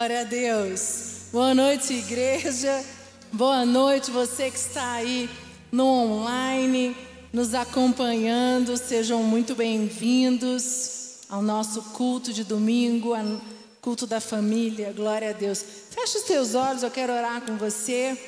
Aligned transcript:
Glória 0.00 0.22
a 0.22 0.24
Deus. 0.24 1.26
Boa 1.30 1.54
noite, 1.54 1.92
igreja. 1.92 2.82
Boa 3.30 3.66
noite, 3.66 4.10
você 4.10 4.50
que 4.50 4.56
está 4.56 4.92
aí 4.92 5.28
no 5.70 5.84
online, 5.84 6.96
nos 7.30 7.52
acompanhando. 7.52 8.78
Sejam 8.78 9.22
muito 9.22 9.54
bem-vindos 9.54 11.18
ao 11.28 11.42
nosso 11.42 11.82
culto 11.92 12.32
de 12.32 12.44
domingo, 12.44 13.10
culto 13.82 14.06
da 14.06 14.22
família. 14.22 14.90
Glória 14.90 15.28
a 15.28 15.32
Deus. 15.34 15.62
Feche 15.90 16.16
os 16.16 16.24
teus 16.24 16.54
olhos, 16.54 16.82
eu 16.82 16.90
quero 16.90 17.12
orar 17.12 17.42
com 17.42 17.58
você. 17.58 18.18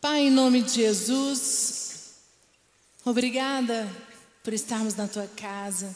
Pai, 0.00 0.22
em 0.22 0.32
nome 0.32 0.62
de 0.62 0.72
Jesus, 0.72 2.16
obrigada 3.04 3.88
por 4.42 4.52
estarmos 4.52 4.96
na 4.96 5.06
tua 5.06 5.28
casa. 5.36 5.94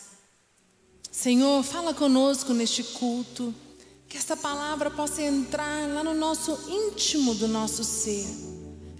Senhor, 1.11 1.65
fala 1.65 1.93
conosco 1.93 2.55
neste 2.55 2.85
culto. 2.85 3.53
Que 4.13 4.19
essa 4.19 4.37
palavra 4.37 4.91
possa 4.91 5.23
entrar 5.23 5.89
lá 5.89 6.05
no 6.05 6.13
nosso 6.13 6.59
íntimo 6.69 7.35
do 7.35 7.49
nosso 7.49 7.83
ser. 7.83 8.27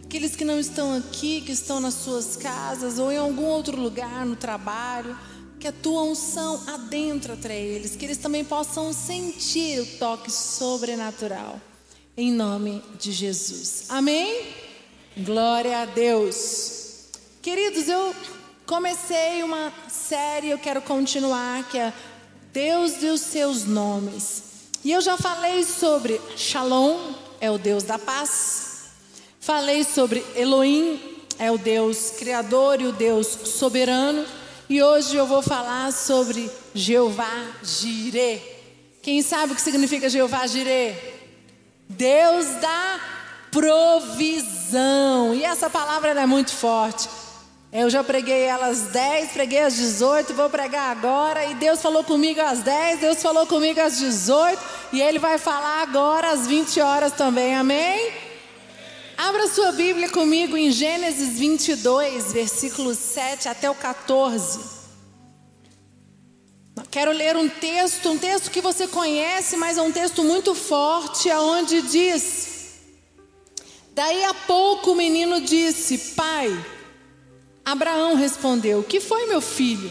Aqueles 0.03 0.35
que 0.35 0.43
não 0.43 0.59
estão 0.59 0.97
aqui, 0.97 1.43
que 1.43 1.53
estão 1.53 1.81
nas 1.81 1.93
suas 1.93 2.35
casas 2.35 2.99
ou 2.99 3.13
em 3.13 3.19
algum 3.19 3.45
outro 3.45 3.79
lugar, 3.79 4.25
no 4.25 4.37
trabalho, 4.37 5.15
que 5.61 5.69
a 5.69 5.73
tua 5.73 6.03
unção 6.03 6.63
adentra 6.67 7.35
até 7.35 7.61
eles, 7.61 7.95
que 7.95 8.07
eles 8.07 8.17
também 8.17 8.43
possam 8.43 8.91
sentir 8.95 9.81
o 9.81 9.99
toque 9.99 10.33
sobrenatural. 10.33 11.61
Em 12.17 12.33
nome 12.33 12.83
de 12.99 13.13
Jesus. 13.13 13.85
Amém? 13.91 14.47
Glória 15.15 15.83
a 15.83 15.85
Deus. 15.85 17.09
Queridos, 17.43 17.87
eu 17.87 18.17
comecei 18.65 19.43
uma 19.43 19.71
série, 19.91 20.49
eu 20.49 20.59
quero 20.59 20.81
continuar, 20.81 21.69
que 21.69 21.77
é 21.77 21.93
Deus 22.51 23.03
e 23.03 23.09
os 23.09 23.21
seus 23.21 23.67
nomes. 23.67 24.52
E 24.85 24.91
eu 24.91 25.01
já 25.01 25.17
falei 25.17 25.63
sobre 25.63 26.21
Shalom, 26.37 27.13
é 27.41 27.49
o 27.49 27.57
Deus 27.57 27.85
da 27.85 28.01
paz. 28.01 28.91
Falei 29.39 29.85
sobre 29.85 30.25
Elohim, 30.35 31.01
é 31.39 31.53
o 31.53 31.59
Deus 31.59 32.11
criador 32.19 32.81
e 32.81 32.87
o 32.87 32.93
Deus 32.93 33.27
soberano. 33.27 34.27
E 34.69 34.83
hoje 34.83 35.15
eu 35.15 35.25
vou 35.25 35.41
falar 35.41 35.93
sobre 35.93 36.51
Jeová 36.75 37.53
Jireh. 37.63 38.43
Quem 39.03 39.23
sabe 39.23 39.53
o 39.53 39.55
que 39.55 39.63
significa 39.63 40.09
Jeová 40.09 40.49
Jireh? 40.49 40.97
Deus 41.89 42.47
da 42.61 43.01
provisão. 43.53 45.33
E 45.33 45.45
essa 45.45 45.71
palavra 45.71 46.11
é 46.11 46.27
muito 46.27 46.53
forte. 46.53 47.09
Eu 47.73 47.89
já 47.89 48.05
preguei 48.05 48.43
ela 48.43 48.67
às 48.67 48.83
10, 48.83 49.33
preguei 49.33 49.61
às 49.61 49.75
18, 49.75 50.35
vou 50.35 50.51
pregar 50.51 50.91
agora. 50.91 51.47
E 51.47 51.55
Deus 51.55 51.81
falou 51.81 52.05
comigo 52.05 52.39
às 52.39 52.61
10, 52.61 53.01
Deus 53.01 53.23
falou 53.23 53.47
comigo 53.47 53.81
às 53.81 53.99
18. 53.99 54.63
E 54.93 55.01
Ele 55.01 55.19
vai 55.19 55.39
falar 55.39 55.81
agora 55.81 56.33
às 56.33 56.47
20 56.47 56.81
horas 56.83 57.13
também, 57.13 57.55
amém? 57.55 58.13
Abra 59.17 59.49
sua 59.49 59.73
Bíblia 59.73 60.11
comigo 60.11 60.55
em 60.55 60.71
Gênesis 60.71 61.39
22, 61.39 62.31
versículos 62.33 62.99
7 62.99 63.49
até 63.49 63.71
o 63.71 63.75
14. 63.75 64.61
Quero 66.91 67.11
ler 67.11 67.39
um 67.39 67.49
texto, 67.49 68.11
um 68.11 68.19
texto 68.19 68.51
que 68.51 68.61
você 68.61 68.87
conhece, 68.87 69.57
mas 69.57 69.79
é 69.79 69.83
um 69.83 69.91
texto 69.91 70.23
muito 70.23 70.55
forte, 70.55 71.31
aonde 71.31 71.81
diz: 71.81 72.81
Daí 73.95 74.23
a 74.25 74.35
pouco 74.35 74.93
o 74.93 74.95
menino 74.95 75.41
disse: 75.41 75.97
Pai, 76.15 76.55
Abraão 77.65 78.15
respondeu: 78.15 78.83
Que 78.83 79.01
foi, 79.01 79.27
meu 79.27 79.41
filho? 79.41 79.91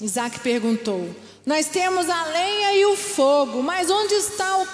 Isaac 0.00 0.40
perguntou: 0.40 1.14
Nós 1.44 1.66
temos 1.66 2.08
a 2.08 2.24
lenha 2.26 2.74
e 2.74 2.86
o 2.86 2.96
fogo, 2.96 3.62
mas 3.62 3.90
onde 3.90 4.14
está 4.14 4.58
o 4.58 4.66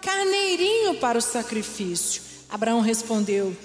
carneirinho 0.00 0.94
para 0.96 1.18
o 1.18 1.22
sacrifício? 1.22 2.22
Abraão 2.48 2.80
respondeu: 2.80 3.56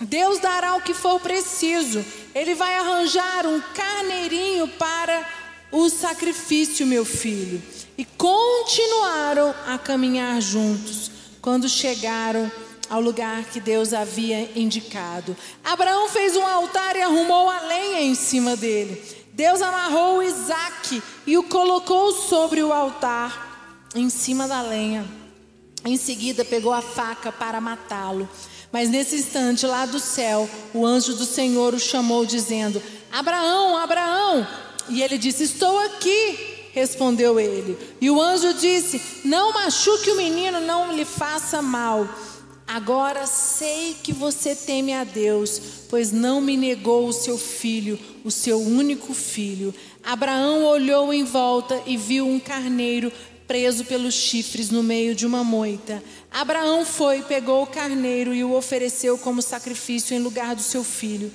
Deus 0.00 0.38
dará 0.38 0.76
o 0.76 0.82
que 0.82 0.94
for 0.94 1.20
preciso, 1.20 2.04
ele 2.34 2.54
vai 2.54 2.74
arranjar 2.76 3.46
um 3.46 3.60
carneirinho 3.74 4.68
para 4.68 5.26
o 5.72 5.88
sacrifício, 5.88 6.86
meu 6.86 7.04
filho. 7.04 7.60
E 7.96 8.04
continuaram 8.04 9.54
a 9.66 9.76
caminhar 9.76 10.40
juntos. 10.40 11.10
Quando 11.42 11.68
chegaram 11.68 12.50
ao 12.88 13.00
lugar 13.00 13.44
que 13.44 13.60
Deus 13.60 13.92
havia 13.92 14.50
indicado. 14.58 15.36
Abraão 15.64 16.08
fez 16.08 16.36
um 16.36 16.46
altar 16.46 16.96
e 16.96 17.02
arrumou 17.02 17.48
a 17.48 17.60
lenha 17.60 18.02
em 18.02 18.14
cima 18.14 18.56
dele. 18.56 19.00
Deus 19.32 19.62
amarrou 19.62 20.22
Isaac 20.22 21.02
e 21.26 21.38
o 21.38 21.44
colocou 21.44 22.12
sobre 22.12 22.62
o 22.62 22.72
altar, 22.72 23.86
em 23.94 24.10
cima 24.10 24.48
da 24.48 24.62
lenha. 24.62 25.06
Em 25.84 25.96
seguida, 25.96 26.44
pegou 26.44 26.72
a 26.72 26.82
faca 26.82 27.30
para 27.30 27.60
matá-lo. 27.60 28.28
Mas 28.72 28.90
nesse 28.90 29.16
instante, 29.16 29.64
lá 29.64 29.86
do 29.86 29.98
céu, 29.98 30.48
o 30.74 30.84
anjo 30.84 31.14
do 31.14 31.24
Senhor 31.24 31.72
o 31.72 31.78
chamou, 31.78 32.26
dizendo: 32.26 32.82
Abraão, 33.10 33.76
Abraão. 33.76 34.46
E 34.88 35.02
ele 35.02 35.16
disse: 35.16 35.44
Estou 35.44 35.78
aqui. 35.80 36.56
Respondeu 36.72 37.40
ele. 37.40 37.78
E 38.00 38.10
o 38.10 38.20
anjo 38.20 38.52
disse: 38.54 39.00
Não 39.24 39.52
machuque 39.52 40.10
o 40.10 40.16
menino, 40.16 40.60
não 40.60 40.92
lhe 40.92 41.04
faça 41.04 41.62
mal. 41.62 42.08
Agora 42.68 43.26
sei 43.26 43.96
que 44.02 44.12
você 44.12 44.54
teme 44.54 44.92
a 44.92 45.02
Deus, 45.02 45.58
pois 45.88 46.12
não 46.12 46.38
me 46.38 46.54
negou 46.54 47.08
o 47.08 47.14
seu 47.14 47.38
filho, 47.38 47.98
o 48.22 48.30
seu 48.30 48.60
único 48.60 49.14
filho. 49.14 49.74
Abraão 50.04 50.64
olhou 50.66 51.10
em 51.10 51.24
volta 51.24 51.82
e 51.86 51.96
viu 51.96 52.28
um 52.28 52.38
carneiro 52.38 53.10
preso 53.46 53.86
pelos 53.86 54.12
chifres 54.12 54.68
no 54.68 54.82
meio 54.82 55.14
de 55.14 55.26
uma 55.26 55.42
moita. 55.42 56.02
Abraão 56.30 56.84
foi, 56.84 57.22
pegou 57.22 57.62
o 57.62 57.66
carneiro 57.66 58.34
e 58.34 58.44
o 58.44 58.54
ofereceu 58.54 59.16
como 59.16 59.40
sacrifício 59.40 60.14
em 60.14 60.18
lugar 60.18 60.54
do 60.54 60.62
seu 60.62 60.84
filho. 60.84 61.32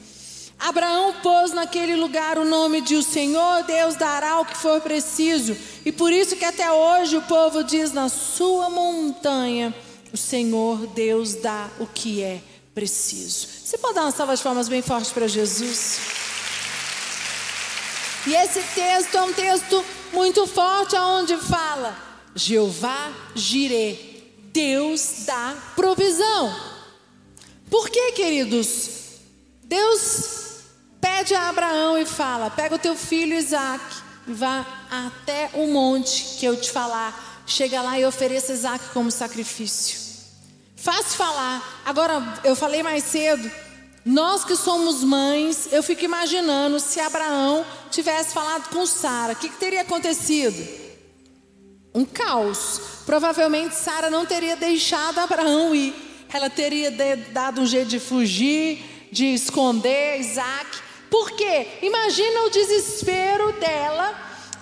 Abraão 0.60 1.16
pôs 1.24 1.52
naquele 1.52 1.96
lugar 1.96 2.38
o 2.38 2.46
nome 2.46 2.80
de 2.80 2.96
o 2.96 3.02
Senhor 3.02 3.64
Deus 3.64 3.96
dará 3.96 4.40
o 4.40 4.46
que 4.46 4.56
for 4.56 4.80
preciso, 4.82 5.58
e 5.84 5.92
por 5.92 6.14
isso 6.14 6.36
que 6.36 6.46
até 6.46 6.72
hoje 6.72 7.18
o 7.18 7.24
povo 7.24 7.64
diz 7.64 7.92
na 7.92 8.08
sua 8.08 8.70
montanha 8.70 9.74
o 10.14 10.18
Senhor 10.18 10.86
Deus 10.88 11.34
dá 11.34 11.70
o 11.80 11.88
que 11.88 12.22
é 12.22 12.42
preciso. 12.76 13.48
Você 13.66 13.78
pode 13.78 13.96
dar 13.96 14.04
uma 14.04 14.12
salva 14.12 14.36
de 14.36 14.44
palmas 14.44 14.70
bem 14.70 14.84
forte 14.84 15.12
para 15.12 15.28
Jesus? 15.28 16.00
E 18.28 18.36
esse 18.36 18.62
texto 18.76 19.18
é 19.18 19.22
um 19.24 19.34
texto 19.34 19.84
muito 20.14 20.46
forte, 20.46 20.96
aonde 20.96 21.36
fala 21.38 21.98
Jeová 22.36 23.12
Jireh, 23.36 23.98
Deus 24.54 25.26
dá 25.26 25.56
provisão. 25.76 26.56
Por 27.70 27.90
que, 27.90 28.12
queridos? 28.12 28.90
Deus 29.64 30.62
pede 31.02 31.34
a 31.34 31.50
Abraão 31.50 31.98
e 31.98 32.06
fala: 32.06 32.50
pega 32.50 32.76
o 32.76 32.80
teu 32.80 32.96
filho 32.96 33.36
Isaac 33.36 33.84
e 34.28 34.34
vá 34.34 34.66
até 34.90 35.50
o 35.54 35.68
monte 35.68 36.38
que 36.40 36.46
eu 36.46 36.56
te 36.56 36.72
falar. 36.72 37.44
Chega 37.46 37.82
lá 37.82 38.00
e 38.00 38.06
ofereça 38.06 38.54
Isaac 38.54 38.90
como 38.94 39.12
sacrifício. 39.12 40.03
Fácil 40.84 41.16
falar. 41.16 41.82
Agora, 41.86 42.42
eu 42.44 42.58
falei 42.58 42.84
mais 42.84 43.06
cedo. 43.06 43.50
Nós 44.04 44.44
que 44.44 44.54
somos 44.54 45.02
mães, 45.02 45.70
eu 45.72 45.82
fico 45.82 46.04
imaginando 46.04 46.78
se 46.78 47.00
Abraão 47.00 47.66
tivesse 47.90 48.34
falado 48.34 48.68
com 48.68 48.86
Sara, 48.86 49.32
o 49.32 49.36
que, 49.38 49.48
que 49.48 49.56
teria 49.56 49.80
acontecido? 49.80 50.62
Um 51.96 52.04
caos. 52.04 52.82
Provavelmente 53.06 53.76
Sara 53.76 54.10
não 54.10 54.26
teria 54.26 54.58
deixado 54.58 55.20
Abraão 55.20 55.74
ir. 55.74 55.96
Ela 56.34 56.50
teria 56.50 56.92
dado 57.32 57.62
um 57.62 57.66
jeito 57.66 57.88
de 57.88 58.00
fugir, 58.02 59.08
de 59.10 59.28
esconder 59.28 60.20
Isaac. 60.20 60.80
Por 61.10 61.32
quê? 61.32 61.66
Imagina 61.82 62.44
o 62.44 62.50
desespero 62.50 63.54
dela 63.54 64.14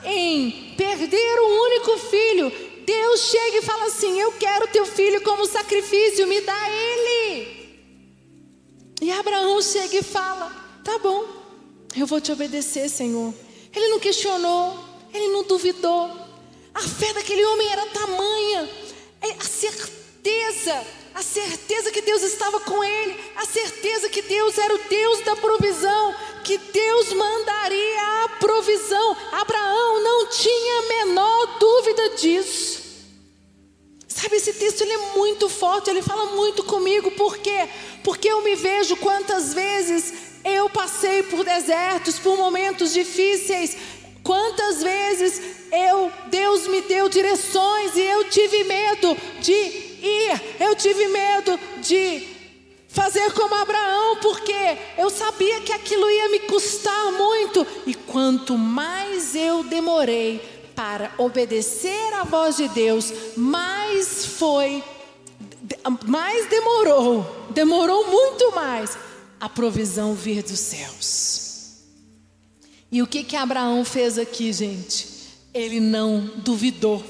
em 0.03 0.75
perder 0.77 1.39
o 1.39 1.63
único 1.63 1.97
filho 1.97 2.70
Deus 2.91 3.21
chega 3.21 3.59
e 3.59 3.61
fala 3.61 3.85
assim: 3.85 4.19
Eu 4.19 4.33
quero 4.33 4.67
teu 4.67 4.85
filho 4.85 5.21
como 5.21 5.45
sacrifício, 5.45 6.27
me 6.27 6.41
dá 6.41 6.69
ele. 6.69 7.61
E 9.01 9.09
Abraão 9.11 9.61
chega 9.61 9.95
e 9.95 10.03
fala: 10.03 10.51
Tá 10.83 10.97
bom, 10.99 11.25
eu 11.95 12.05
vou 12.05 12.19
te 12.19 12.33
obedecer, 12.33 12.89
Senhor. 12.89 13.33
Ele 13.73 13.87
não 13.87 13.99
questionou, 13.99 14.77
ele 15.13 15.29
não 15.29 15.43
duvidou. 15.43 16.11
A 16.73 16.81
fé 16.81 17.13
daquele 17.13 17.45
homem 17.45 17.69
era 17.69 17.85
tamanha, 17.87 18.69
é 19.21 19.31
a 19.39 19.45
certeza, 19.45 20.85
a 21.15 21.23
certeza 21.23 21.91
que 21.91 22.01
Deus 22.01 22.21
estava 22.23 22.59
com 22.59 22.83
ele, 22.83 23.17
a 23.37 23.45
certeza 23.45 24.09
que 24.09 24.21
Deus 24.21 24.57
era 24.57 24.75
o 24.75 24.83
Deus 24.89 25.21
da 25.21 25.35
provisão, 25.37 26.15
que 26.43 26.57
Deus 26.57 27.13
mandaria 27.13 28.25
a 28.25 28.29
provisão. 28.37 29.17
Abraão 29.31 30.03
não 30.03 30.27
tinha 30.27 30.79
a 30.79 31.05
menor 31.05 31.57
dúvida 31.57 32.09
disso. 32.17 32.80
Sabe, 34.21 34.35
esse 34.35 34.53
texto 34.53 34.81
ele 34.81 34.93
é 34.93 35.15
muito 35.15 35.49
forte, 35.49 35.89
ele 35.89 36.01
fala 36.01 36.35
muito 36.35 36.63
comigo, 36.63 37.09
por 37.11 37.37
quê? 37.37 37.67
Porque 38.03 38.27
eu 38.27 38.43
me 38.43 38.55
vejo 38.55 38.95
quantas 38.97 39.53
vezes 39.53 40.13
eu 40.43 40.69
passei 40.69 41.23
por 41.23 41.43
desertos, 41.43 42.19
por 42.19 42.37
momentos 42.37 42.93
difíceis, 42.93 43.75
Quantas 44.23 44.83
vezes 44.83 45.41
eu, 45.71 46.11
Deus 46.27 46.67
me 46.67 46.81
deu 46.81 47.09
direções 47.09 47.95
e 47.95 48.01
eu 48.01 48.29
tive 48.29 48.63
medo 48.65 49.17
de 49.39 49.51
ir, 49.51 50.41
eu 50.59 50.75
tive 50.75 51.07
medo 51.07 51.59
de 51.79 52.27
fazer 52.87 53.31
como 53.33 53.55
Abraão, 53.55 54.17
porque 54.17 54.77
eu 54.97 55.09
sabia 55.09 55.61
que 55.61 55.73
aquilo 55.73 56.09
ia 56.09 56.29
me 56.29 56.39
custar 56.41 57.11
muito, 57.13 57.65
e 57.87 57.95
quanto 57.95 58.57
mais 58.57 59.33
eu 59.33 59.63
demorei 59.63 60.60
para 60.75 61.11
obedecer 61.17 62.13
à 62.13 62.23
voz 62.23 62.57
de 62.57 62.67
Deus, 62.69 63.11
mais 63.35 64.25
foi, 64.25 64.83
mais 66.07 66.49
demorou, 66.49 67.25
demorou 67.51 68.07
muito 68.07 68.51
mais 68.53 68.97
a 69.39 69.49
provisão 69.49 70.13
vir 70.13 70.43
dos 70.43 70.59
céus. 70.59 71.51
E 72.91 73.01
o 73.01 73.07
que 73.07 73.23
que 73.23 73.35
Abraão 73.35 73.85
fez 73.85 74.17
aqui, 74.17 74.51
gente? 74.51 75.07
Ele 75.53 75.79
não 75.79 76.19
duvidou. 76.37 77.03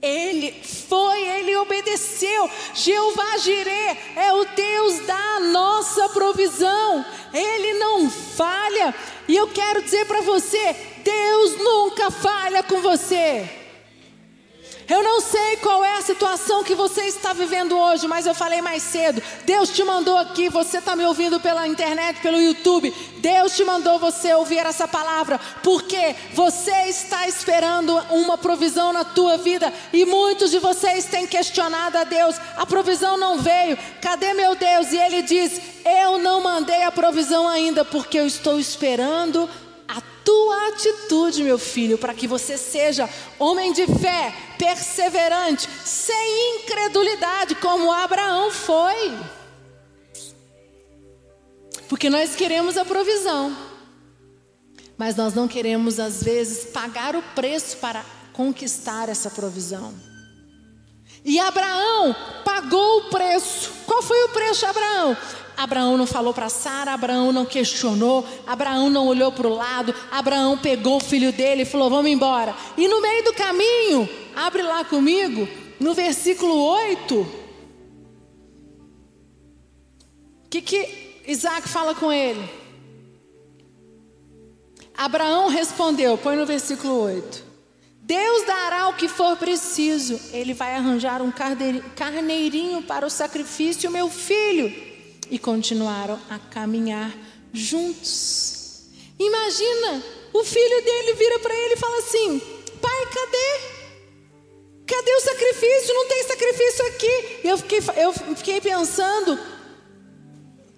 Ele 0.00 0.52
foi, 0.62 1.20
ele 1.20 1.56
obedeceu. 1.56 2.50
Jeová 2.72 3.38
Jireh 3.38 3.98
é 4.14 4.32
o 4.32 4.44
Deus 4.44 5.00
da 5.06 5.40
nossa 5.40 6.08
provisão. 6.10 7.04
Ele 7.34 7.74
não 7.74 8.08
falha. 8.08 8.94
E 9.26 9.34
eu 9.34 9.48
quero 9.48 9.82
dizer 9.82 10.06
para 10.06 10.20
você, 10.20 10.76
Deus 11.06 11.56
nunca 11.56 12.10
falha 12.10 12.64
com 12.64 12.80
você. 12.80 13.48
Eu 14.88 15.02
não 15.02 15.20
sei 15.20 15.56
qual 15.56 15.84
é 15.84 15.98
a 15.98 16.02
situação 16.02 16.62
que 16.62 16.74
você 16.74 17.02
está 17.02 17.32
vivendo 17.32 17.76
hoje, 17.76 18.06
mas 18.06 18.24
eu 18.24 18.34
falei 18.34 18.60
mais 18.60 18.82
cedo. 18.82 19.22
Deus 19.44 19.70
te 19.70 19.82
mandou 19.84 20.16
aqui, 20.16 20.48
você 20.48 20.78
está 20.78 20.94
me 20.94 21.04
ouvindo 21.04 21.40
pela 21.40 21.66
internet, 21.66 22.20
pelo 22.20 22.40
YouTube. 22.40 22.94
Deus 23.18 23.56
te 23.56 23.64
mandou 23.64 23.98
você 23.98 24.32
ouvir 24.34 24.58
essa 24.58 24.86
palavra, 24.86 25.40
porque 25.62 26.14
você 26.32 26.88
está 26.88 27.26
esperando 27.26 27.96
uma 28.10 28.38
provisão 28.38 28.92
na 28.92 29.04
tua 29.04 29.36
vida 29.36 29.72
e 29.92 30.04
muitos 30.04 30.52
de 30.52 30.60
vocês 30.60 31.04
têm 31.06 31.26
questionado 31.26 31.98
a 31.98 32.04
Deus. 32.04 32.36
A 32.56 32.64
provisão 32.64 33.16
não 33.16 33.38
veio, 33.38 33.76
cadê 34.00 34.34
meu 34.34 34.54
Deus? 34.54 34.92
E 34.92 34.98
ele 34.98 35.22
diz: 35.22 35.60
Eu 35.84 36.18
não 36.18 36.40
mandei 36.40 36.84
a 36.84 36.92
provisão 36.92 37.48
ainda, 37.48 37.84
porque 37.84 38.18
eu 38.18 38.26
estou 38.26 38.58
esperando 38.58 39.48
tua 40.26 40.68
atitude, 40.68 41.44
meu 41.44 41.58
filho, 41.58 41.96
para 41.96 42.12
que 42.12 42.26
você 42.26 42.58
seja 42.58 43.08
homem 43.38 43.72
de 43.72 43.86
fé, 43.86 44.34
perseverante, 44.58 45.68
sem 45.84 46.56
incredulidade, 46.56 47.54
como 47.54 47.92
Abraão 47.92 48.50
foi. 48.50 49.16
Porque 51.88 52.10
nós 52.10 52.34
queremos 52.34 52.76
a 52.76 52.84
provisão, 52.84 53.56
mas 54.98 55.14
nós 55.14 55.32
não 55.32 55.46
queremos, 55.46 56.00
às 56.00 56.22
vezes, 56.22 56.64
pagar 56.72 57.14
o 57.14 57.22
preço 57.34 57.76
para 57.76 58.04
conquistar 58.32 59.08
essa 59.08 59.30
provisão. 59.30 59.94
E 61.24 61.38
Abraão 61.38 62.14
pagou 62.44 62.98
o 62.98 63.10
preço. 63.10 63.72
Qual 63.86 64.02
foi 64.02 64.24
o 64.24 64.28
preço 64.30 64.60
de 64.60 64.66
Abraão? 64.66 65.16
Abraão 65.56 65.96
não 65.96 66.06
falou 66.06 66.34
para 66.34 66.50
Sara, 66.50 66.92
Abraão 66.92 67.32
não 67.32 67.46
questionou, 67.46 68.26
Abraão 68.46 68.90
não 68.90 69.06
olhou 69.06 69.32
para 69.32 69.48
o 69.48 69.54
lado, 69.54 69.94
Abraão 70.10 70.58
pegou 70.58 70.98
o 70.98 71.00
filho 71.00 71.32
dele 71.32 71.62
e 71.62 71.66
falou: 71.66 71.88
Vamos 71.88 72.10
embora. 72.10 72.54
E 72.76 72.86
no 72.86 73.00
meio 73.00 73.24
do 73.24 73.32
caminho, 73.32 74.08
abre 74.34 74.62
lá 74.62 74.84
comigo, 74.84 75.48
no 75.80 75.94
versículo 75.94 76.54
8. 76.54 77.20
O 80.44 80.48
que, 80.50 80.60
que 80.60 81.22
Isaac 81.26 81.68
fala 81.68 81.94
com 81.94 82.12
ele? 82.12 82.48
Abraão 84.96 85.48
respondeu, 85.48 86.16
põe 86.16 86.36
no 86.36 86.46
versículo 86.46 87.00
8. 87.00 87.44
Deus 88.00 88.46
dará 88.46 88.88
o 88.88 88.94
que 88.94 89.08
for 89.08 89.36
preciso. 89.36 90.18
Ele 90.32 90.54
vai 90.54 90.76
arranjar 90.76 91.20
um 91.20 91.32
carneirinho 91.96 92.80
para 92.82 93.04
o 93.04 93.10
sacrifício, 93.10 93.90
meu 93.90 94.08
filho 94.08 94.85
e 95.30 95.38
continuaram 95.38 96.18
a 96.30 96.38
caminhar 96.38 97.12
juntos. 97.52 98.82
Imagina, 99.18 100.02
o 100.32 100.44
filho 100.44 100.84
dele 100.84 101.14
vira 101.14 101.38
para 101.38 101.54
ele 101.54 101.74
e 101.74 101.78
fala 101.78 101.98
assim: 101.98 102.38
Pai, 102.80 103.06
cadê? 103.06 103.76
Cadê 104.86 105.14
o 105.14 105.20
sacrifício? 105.20 105.94
Não 105.94 106.06
tem 106.06 106.22
sacrifício 106.24 106.86
aqui. 106.86 107.40
Eu 107.44 107.58
fiquei, 107.58 107.78
eu 107.96 108.12
fiquei 108.36 108.60
pensando 108.60 109.38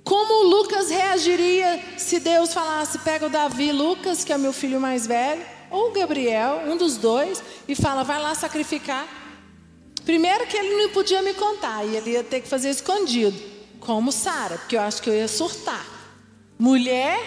como 0.04 0.44
Lucas 0.44 0.88
reagiria 0.88 1.82
se 1.96 2.20
Deus 2.20 2.54
falasse: 2.54 2.98
pega 3.00 3.26
o 3.26 3.30
Davi, 3.30 3.72
Lucas, 3.72 4.24
que 4.24 4.32
é 4.32 4.38
meu 4.38 4.52
filho 4.52 4.80
mais 4.80 5.06
velho, 5.06 5.44
ou 5.70 5.90
Gabriel, 5.90 6.62
um 6.66 6.76
dos 6.76 6.96
dois, 6.96 7.42
e 7.66 7.74
fala: 7.74 8.04
vai 8.04 8.20
lá 8.20 8.34
sacrificar. 8.34 9.06
Primeiro 10.04 10.46
que 10.46 10.56
ele 10.56 10.76
não 10.76 10.88
podia 10.90 11.20
me 11.20 11.34
contar, 11.34 11.84
e 11.84 11.96
ele 11.96 12.12
ia 12.12 12.24
ter 12.24 12.40
que 12.40 12.48
fazer 12.48 12.70
escondido 12.70 13.57
como 13.80 14.12
Sara, 14.12 14.58
porque 14.58 14.76
eu 14.76 14.80
acho 14.80 15.02
que 15.02 15.10
eu 15.10 15.14
ia 15.14 15.28
surtar. 15.28 15.86
Mulher, 16.58 17.18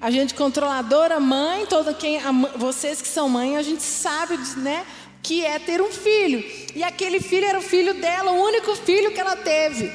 a 0.00 0.10
gente 0.10 0.34
controladora, 0.34 1.20
mãe, 1.20 1.64
toda 1.66 1.94
quem, 1.94 2.18
a, 2.18 2.32
vocês 2.56 3.00
que 3.00 3.08
são 3.08 3.28
mãe, 3.28 3.56
a 3.56 3.62
gente 3.62 3.82
sabe, 3.82 4.36
né, 4.58 4.84
que 5.22 5.44
é 5.44 5.58
ter 5.58 5.80
um 5.80 5.92
filho. 5.92 6.44
E 6.74 6.82
aquele 6.82 7.20
filho 7.20 7.46
era 7.46 7.58
o 7.58 7.62
filho 7.62 7.94
dela, 7.94 8.32
o 8.32 8.42
único 8.42 8.74
filho 8.74 9.12
que 9.12 9.20
ela 9.20 9.36
teve. 9.36 9.92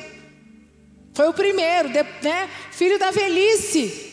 Foi 1.13 1.27
o 1.27 1.33
primeiro, 1.33 1.89
né, 1.89 2.49
filho 2.71 2.97
da 2.97 3.11
velhice. 3.11 4.07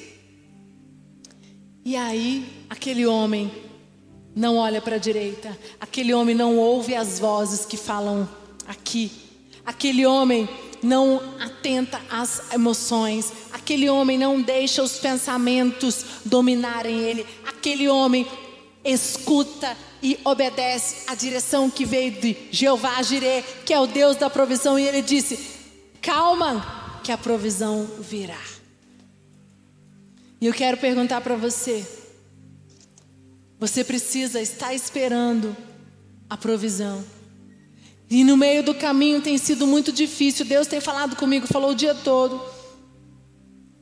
E 1.85 1.95
aí, 1.97 2.45
aquele 2.69 3.07
homem 3.07 3.53
não 4.35 4.57
olha 4.57 4.83
para 4.83 4.97
a 4.97 4.99
direita, 4.99 5.57
aquele 5.81 6.13
homem 6.13 6.35
não 6.35 6.57
ouve 6.59 6.95
as 6.97 7.21
vozes 7.21 7.65
que 7.65 7.77
falam 7.77 8.29
aqui. 8.67 9.13
Aquele 9.65 10.05
homem 10.05 10.49
não 10.85 11.21
atenta 11.41 12.01
às 12.11 12.53
emoções, 12.53 13.33
aquele 13.53 13.89
homem 13.89 14.19
não 14.19 14.41
deixa 14.41 14.83
os 14.83 14.99
pensamentos 14.99 16.05
dominarem 16.25 17.01
ele, 17.01 17.27
aquele 17.47 17.89
homem 17.89 18.27
escuta 18.85 19.77
e 20.03 20.19
obedece 20.25 21.11
à 21.11 21.15
direção 21.15 21.71
que 21.71 21.87
veio 21.87 22.13
de 22.13 22.37
Jeová 22.51 23.03
Jireh, 23.03 23.43
que 23.65 23.73
é 23.73 23.81
o 23.81 23.87
Deus 23.87 24.17
da 24.17 24.29
provisão, 24.29 24.79
e 24.79 24.87
ele 24.87 25.01
disse: 25.01 25.39
Calma, 26.03 27.01
que 27.03 27.11
a 27.11 27.17
provisão 27.17 27.89
virá. 27.99 28.41
E 30.41 30.47
eu 30.47 30.53
quero 30.53 30.77
perguntar 30.77 31.23
para 31.23 31.37
você: 31.37 31.87
você 33.59 33.83
precisa 33.83 34.43
estar 34.43 34.75
esperando 34.75 35.57
a 36.29 36.37
provisão. 36.37 37.03
E 38.15 38.23
no 38.23 38.37
meio 38.37 38.63
do 38.63 38.73
caminho 38.73 39.21
tem 39.21 39.37
sido 39.37 39.67
muito 39.67 39.91
difícil. 39.91 40.45
Deus 40.45 40.69
tem 40.69 40.81
falado 40.81 41.17
comigo, 41.17 41.49
falou 41.49 41.73
o 41.73 41.75
dia 41.75 41.97
todo. 41.97 42.41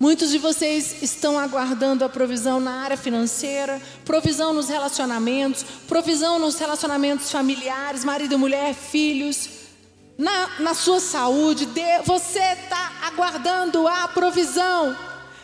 Muitos 0.00 0.30
de 0.30 0.38
vocês 0.38 1.02
estão 1.02 1.38
aguardando 1.38 2.02
a 2.02 2.08
provisão 2.08 2.58
na 2.58 2.80
área 2.82 2.96
financeira, 2.96 3.78
provisão 4.06 4.54
nos 4.54 4.70
relacionamentos, 4.70 5.66
provisão 5.86 6.38
nos 6.38 6.58
relacionamentos 6.58 7.30
familiares, 7.30 8.06
marido, 8.06 8.38
mulher, 8.38 8.72
filhos, 8.72 9.50
na, 10.16 10.60
na 10.60 10.72
sua 10.72 10.98
saúde. 10.98 11.68
você 12.06 12.38
está 12.38 12.90
aguardando 13.02 13.86
a 13.86 14.08
provisão. 14.08 14.96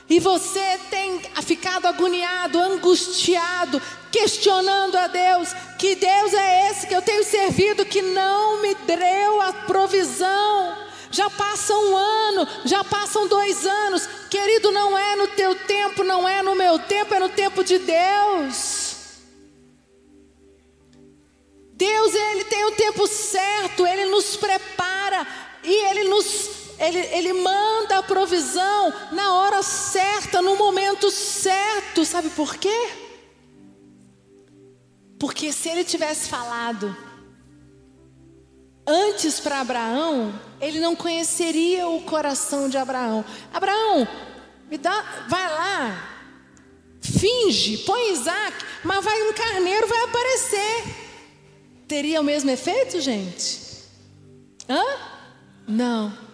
E 0.09 0.19
você 0.19 0.79
tem 0.91 1.21
ficado 1.43 1.87
agoniado, 1.87 2.59
angustiado, 2.59 3.81
questionando 4.11 4.97
a 4.97 5.07
Deus: 5.07 5.53
que 5.79 5.95
Deus 5.95 6.33
é 6.33 6.71
esse 6.71 6.87
que 6.87 6.95
eu 6.95 7.03
tenho 7.03 7.25
servido 7.25 7.85
que 7.85 8.01
não 8.01 8.63
me 8.63 8.75
deu 8.75 9.43
a 9.43 9.53
provisão? 9.53 10.89
Já 11.11 11.29
passa 11.29 11.75
um 11.75 11.97
ano, 11.97 12.49
já 12.65 12.85
passam 12.85 13.27
dois 13.29 13.67
anos, 13.67 14.07
querido, 14.31 14.71
não 14.71 14.97
é 14.97 15.17
no 15.17 15.29
teu 15.29 15.55
tempo, 15.55 16.05
não 16.05 16.29
é 16.29 16.43
no 16.43 16.55
meu 16.55 16.79
tempo, 16.79 17.15
é 17.15 17.19
no 17.19 17.29
tempo 17.29 17.63
de 17.63 17.79
Deus. 17.79 18.97
Deus, 21.73 22.15
Ele 22.15 22.45
tem 22.45 22.65
o 22.65 22.73
tempo 22.73 23.07
certo, 23.07 23.87
Ele 23.87 24.07
nos 24.07 24.37
prepara 24.37 25.27
e 25.63 25.73
Ele 25.87 26.05
nos 26.05 26.68
ele, 26.79 26.99
ele 26.99 27.33
manda 27.33 27.99
a 27.99 28.03
provisão 28.03 28.93
na 29.13 29.35
hora 29.35 29.63
certa, 29.63 30.41
no 30.41 30.57
momento 30.57 31.11
certo. 31.11 32.05
Sabe 32.05 32.31
por 32.31 32.57
quê? 32.57 32.91
Porque 35.19 35.53
se 35.53 35.69
ele 35.69 35.85
tivesse 35.85 36.29
falado 36.29 36.97
antes 38.87 39.41
para 39.41 39.61
Abraão, 39.61 40.33
ele 40.61 40.81
não 40.81 40.95
conheceria 40.95 41.89
o 41.89 42.03
coração 42.03 42.69
de 42.69 42.79
Abraão. 42.79 43.25
Abraão, 43.53 44.07
me 44.71 44.79
dá, 44.79 45.27
vai 45.29 45.51
lá, 45.51 46.19
finge, 47.01 47.79
põe 47.79 48.13
Isaac, 48.13 48.65
mas 48.85 49.05
vai 49.05 49.23
um 49.29 49.33
carneiro, 49.33 49.89
vai 49.89 50.05
aparecer. 50.05 50.85
Teria 51.87 52.21
o 52.21 52.25
mesmo 52.25 52.51
efeito, 52.51 53.01
gente? 53.01 53.61
Hã? 54.69 54.85
Não. 55.67 56.28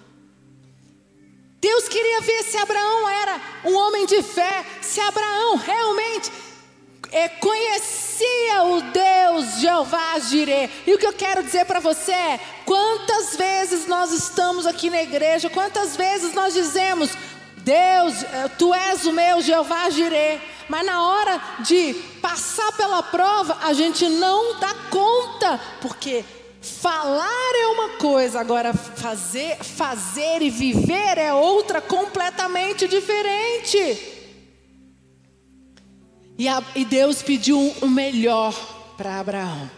Deus 1.65 1.89
queria 1.89 2.21
ver 2.21 2.43
se 2.43 2.59
Abraão 2.59 3.09
era 3.09 3.41
um 3.65 3.75
homem 3.75 4.05
de 4.05 4.23
fé, 4.23 4.67
se 4.83 5.01
Abraão 5.01 5.57
realmente 5.57 6.31
é, 7.11 7.27
conhecia 7.27 8.65
o 8.65 8.83
Deus 8.83 9.61
Jeová 9.61 10.19
Jireh. 10.19 10.69
E 10.87 10.93
o 10.93 10.99
que 10.99 11.07
eu 11.07 11.15
quero 11.15 11.43
dizer 11.43 11.65
para 11.65 11.81
você 11.81 12.13
é: 12.13 12.41
quantas 12.67 13.35
vezes 13.35 13.87
nós 13.87 14.13
estamos 14.13 14.67
aqui 14.67 14.91
na 14.91 15.03
igreja, 15.03 15.49
quantas 15.49 15.97
vezes 15.97 16.35
nós 16.35 16.53
dizemos, 16.53 17.13
Deus, 17.57 18.23
eh, 18.25 18.51
tu 18.59 18.75
és 18.75 19.07
o 19.07 19.13
meu 19.13 19.41
Jeová 19.41 19.89
Jireh. 19.89 20.43
Mas 20.69 20.85
na 20.85 21.03
hora 21.03 21.41
de 21.61 21.95
passar 22.21 22.73
pela 22.73 23.03
prova, 23.03 23.57
a 23.63 23.73
gente 23.73 24.07
não 24.07 24.61
dá 24.61 24.75
conta, 24.91 25.59
porque 25.81 26.27
falar 26.65 27.53
é 27.55 27.67
uma 27.67 27.91
coisa, 27.91 28.41
agora 28.41 28.73
fazer, 28.73 29.57
fazer 29.63 30.41
e 30.41 30.49
viver 30.49 31.19
é 31.19 31.33
outra 31.33 31.81
completamente 31.81 32.89
diferente. 32.89 33.77
E, 36.39 36.49
a, 36.49 36.63
e 36.75 36.85
Deus 36.85 37.23
pediu 37.23 37.59
o 37.83 37.87
melhor 37.87 38.55
para 38.97 39.21
Abraão. 39.21 39.71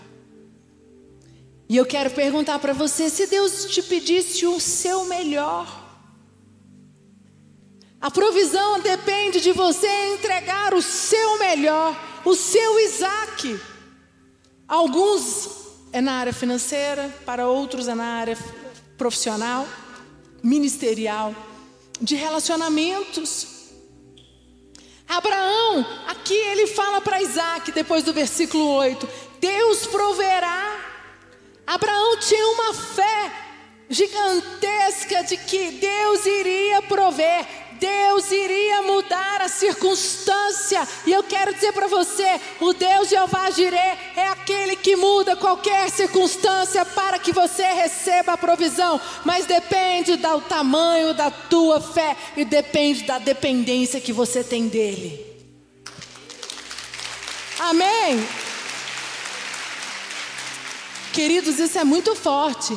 E 1.69 1.76
eu 1.76 1.85
quero 1.85 2.11
perguntar 2.11 2.61
para 2.61 2.73
você: 2.73 3.11
se 3.11 3.26
Deus 3.26 3.64
te 3.66 3.83
pedisse 3.83 4.47
o 4.47 4.61
seu 4.61 5.07
melhor, 5.07 5.66
a 8.00 8.11
provisão 8.11 8.81
depende 8.81 9.40
de 9.40 9.50
você 9.50 9.88
entregar 10.14 10.73
o 10.73 10.81
seu 10.81 11.38
melhor, 11.38 12.00
o 12.25 12.35
seu 12.37 12.78
Isaac. 12.78 13.61
Alguns 14.69 15.66
é 15.93 16.00
na 16.00 16.12
área 16.14 16.33
financeira, 16.33 17.09
para 17.25 17.47
outros 17.47 17.88
é 17.88 17.95
na 17.95 18.05
área 18.05 18.38
profissional, 18.97 19.66
ministerial, 20.43 21.35
de 22.00 22.14
relacionamentos. 22.14 23.55
Abraão, 25.09 25.87
aqui 26.09 26.35
ele 26.35 26.66
fala 26.66 27.00
para 27.00 27.23
Isaac, 27.23 27.73
depois 27.73 28.02
do 28.02 28.12
versículo 28.12 28.69
8: 28.73 29.09
Deus 29.40 29.87
proverá. 29.87 30.81
Abraão 31.66 32.19
tinha 32.19 32.47
uma 32.49 32.75
fé 32.75 33.33
gigantesca 33.88 35.25
de 35.25 35.37
que 35.37 35.73
Deus 35.73 36.26
iria 36.26 36.83
prover. 36.83 37.66
Deus 37.78 38.30
iria 38.30 38.83
mudar 38.83 39.42
a 39.42 39.49
circunstância. 39.49 40.87
E 41.06 41.12
eu 41.12 41.23
quero 41.23 41.54
dizer 41.54 41.73
para 41.73 41.87
você: 41.87 42.40
o 42.61 42.73
Deus 42.73 43.09
Jeová 43.09 43.50
Jireh 43.50 43.99
é 44.16 44.28
aquele 44.28 44.76
que 44.76 44.97
muda 44.97 45.37
qualquer 45.37 45.90
circunstância 45.90 46.85
para 46.85 47.18
que 47.18 47.33
você 47.33 47.64
receba 47.64 48.33
a 48.33 48.38
provisão. 48.38 49.00
Mas 49.25 49.47
depende 49.47 50.16
do 50.16 50.40
tamanho 50.42 51.14
da 51.14 51.30
tua 51.30 51.80
fé 51.80 52.16
e 52.37 52.45
depende 52.45 53.04
da 53.04 53.18
dependência 53.18 54.00
que 54.00 54.12
você 54.12 54.42
tem 54.42 54.68
dele. 54.68 55.25
Amém? 57.59 58.26
Queridos, 61.12 61.59
isso 61.59 61.78
é 61.78 61.85
muito 61.85 62.14
forte. 62.14 62.76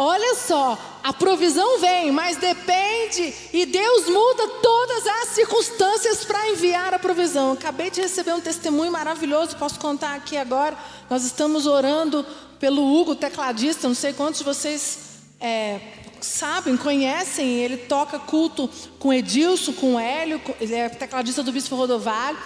Olha 0.00 0.36
só, 0.36 0.78
a 1.02 1.12
provisão 1.12 1.80
vem, 1.80 2.12
mas 2.12 2.36
depende, 2.36 3.34
e 3.52 3.66
Deus 3.66 4.08
muda 4.08 4.46
todas 4.62 5.04
as 5.04 5.30
circunstâncias 5.30 6.24
para 6.24 6.50
enviar 6.50 6.94
a 6.94 7.00
provisão. 7.00 7.50
Acabei 7.50 7.90
de 7.90 8.00
receber 8.00 8.32
um 8.32 8.40
testemunho 8.40 8.92
maravilhoso, 8.92 9.56
posso 9.56 9.80
contar 9.80 10.14
aqui 10.14 10.36
agora. 10.36 10.78
Nós 11.10 11.24
estamos 11.24 11.66
orando 11.66 12.24
pelo 12.60 12.80
Hugo, 12.80 13.16
tecladista, 13.16 13.88
não 13.88 13.94
sei 13.96 14.12
quantos 14.12 14.38
de 14.38 14.44
vocês 14.44 14.98
é, 15.40 15.80
sabem, 16.20 16.76
conhecem, 16.76 17.56
ele 17.56 17.78
toca 17.78 18.20
culto 18.20 18.70
com 19.00 19.12
Edilson, 19.12 19.72
com 19.72 19.98
Hélio, 19.98 20.40
ele 20.60 20.76
é 20.76 20.88
tecladista 20.88 21.42
do 21.42 21.50
Bispo 21.50 21.74
Rodovalho, 21.74 22.38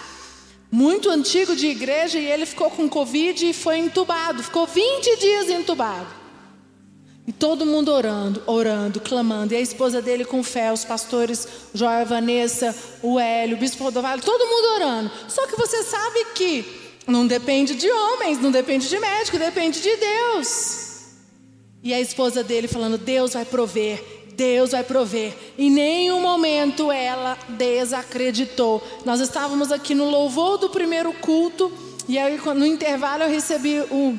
muito 0.71 1.11
antigo 1.11 1.55
de 1.55 1.67
igreja, 1.67 2.19
e 2.19 2.25
ele 2.25 2.47
ficou 2.47 2.71
com 2.71 2.89
Covid 2.89 3.47
e 3.47 3.53
foi 3.53 3.77
entubado, 3.77 4.43
ficou 4.43 4.67
20 4.67 5.17
dias 5.19 5.51
entubado. 5.51 6.22
E 7.27 7.31
todo 7.31 7.65
mundo 7.65 7.93
orando, 7.93 8.43
orando, 8.47 9.01
clamando. 9.01 9.55
E 9.55 9.57
a 9.57 9.61
esposa 9.61 10.03
dele 10.03 10.25
com 10.25 10.43
fé, 10.43 10.73
os 10.73 10.85
pastores 10.85 11.47
Joel, 11.73 12.05
Vanessa, 12.05 12.75
o 13.01 13.19
Hélio, 13.19 13.57
o 13.57 13.61
Bispo 13.61 13.85
Rodovalho, 13.85 14.21
todo 14.23 14.45
mundo 14.45 14.75
orando. 14.75 15.11
Só 15.29 15.47
que 15.47 15.57
você 15.57 15.85
sabe 15.85 16.25
que 16.35 16.65
não 17.07 17.27
depende 17.27 17.75
de 17.77 17.91
homens, 17.91 18.41
não 18.41 18.51
depende 18.51 18.89
de 18.89 18.99
médico, 18.99 19.39
depende 19.39 19.81
de 19.81 19.97
Deus. 19.97 20.91
E 21.81 21.95
a 21.95 22.01
esposa 22.01 22.43
dele 22.43 22.67
falando: 22.67 22.99
Deus 22.99 23.35
vai 23.35 23.45
prover, 23.45 24.03
Deus 24.35 24.73
vai 24.73 24.83
prover. 24.83 25.33
Em 25.57 25.71
nenhum 25.71 26.21
momento 26.21 26.91
ela 26.91 27.39
desacreditou. 27.51 28.83
Nós 29.05 29.21
estávamos 29.21 29.71
aqui 29.71 29.95
no 29.95 30.11
louvor 30.11 30.59
do 30.59 30.71
primeiro 30.71 31.13
culto, 31.13 31.73
e 32.09 32.19
aí 32.19 32.37
no 32.37 32.67
intervalo 32.67 33.23
eu 33.23 33.31
recebi 33.31 33.81
um, 33.93 34.19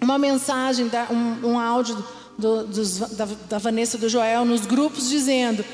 uma 0.00 0.16
mensagem, 0.16 0.88
um, 1.10 1.48
um 1.50 1.58
áudio 1.58 1.96
do, 2.40 2.64
dos, 2.64 2.98
da, 2.98 3.28
da 3.48 3.58
Vanessa 3.58 3.96
do 3.96 4.08
Joel 4.08 4.44
nos 4.44 4.66
grupos 4.66 5.08
dizendo 5.08 5.64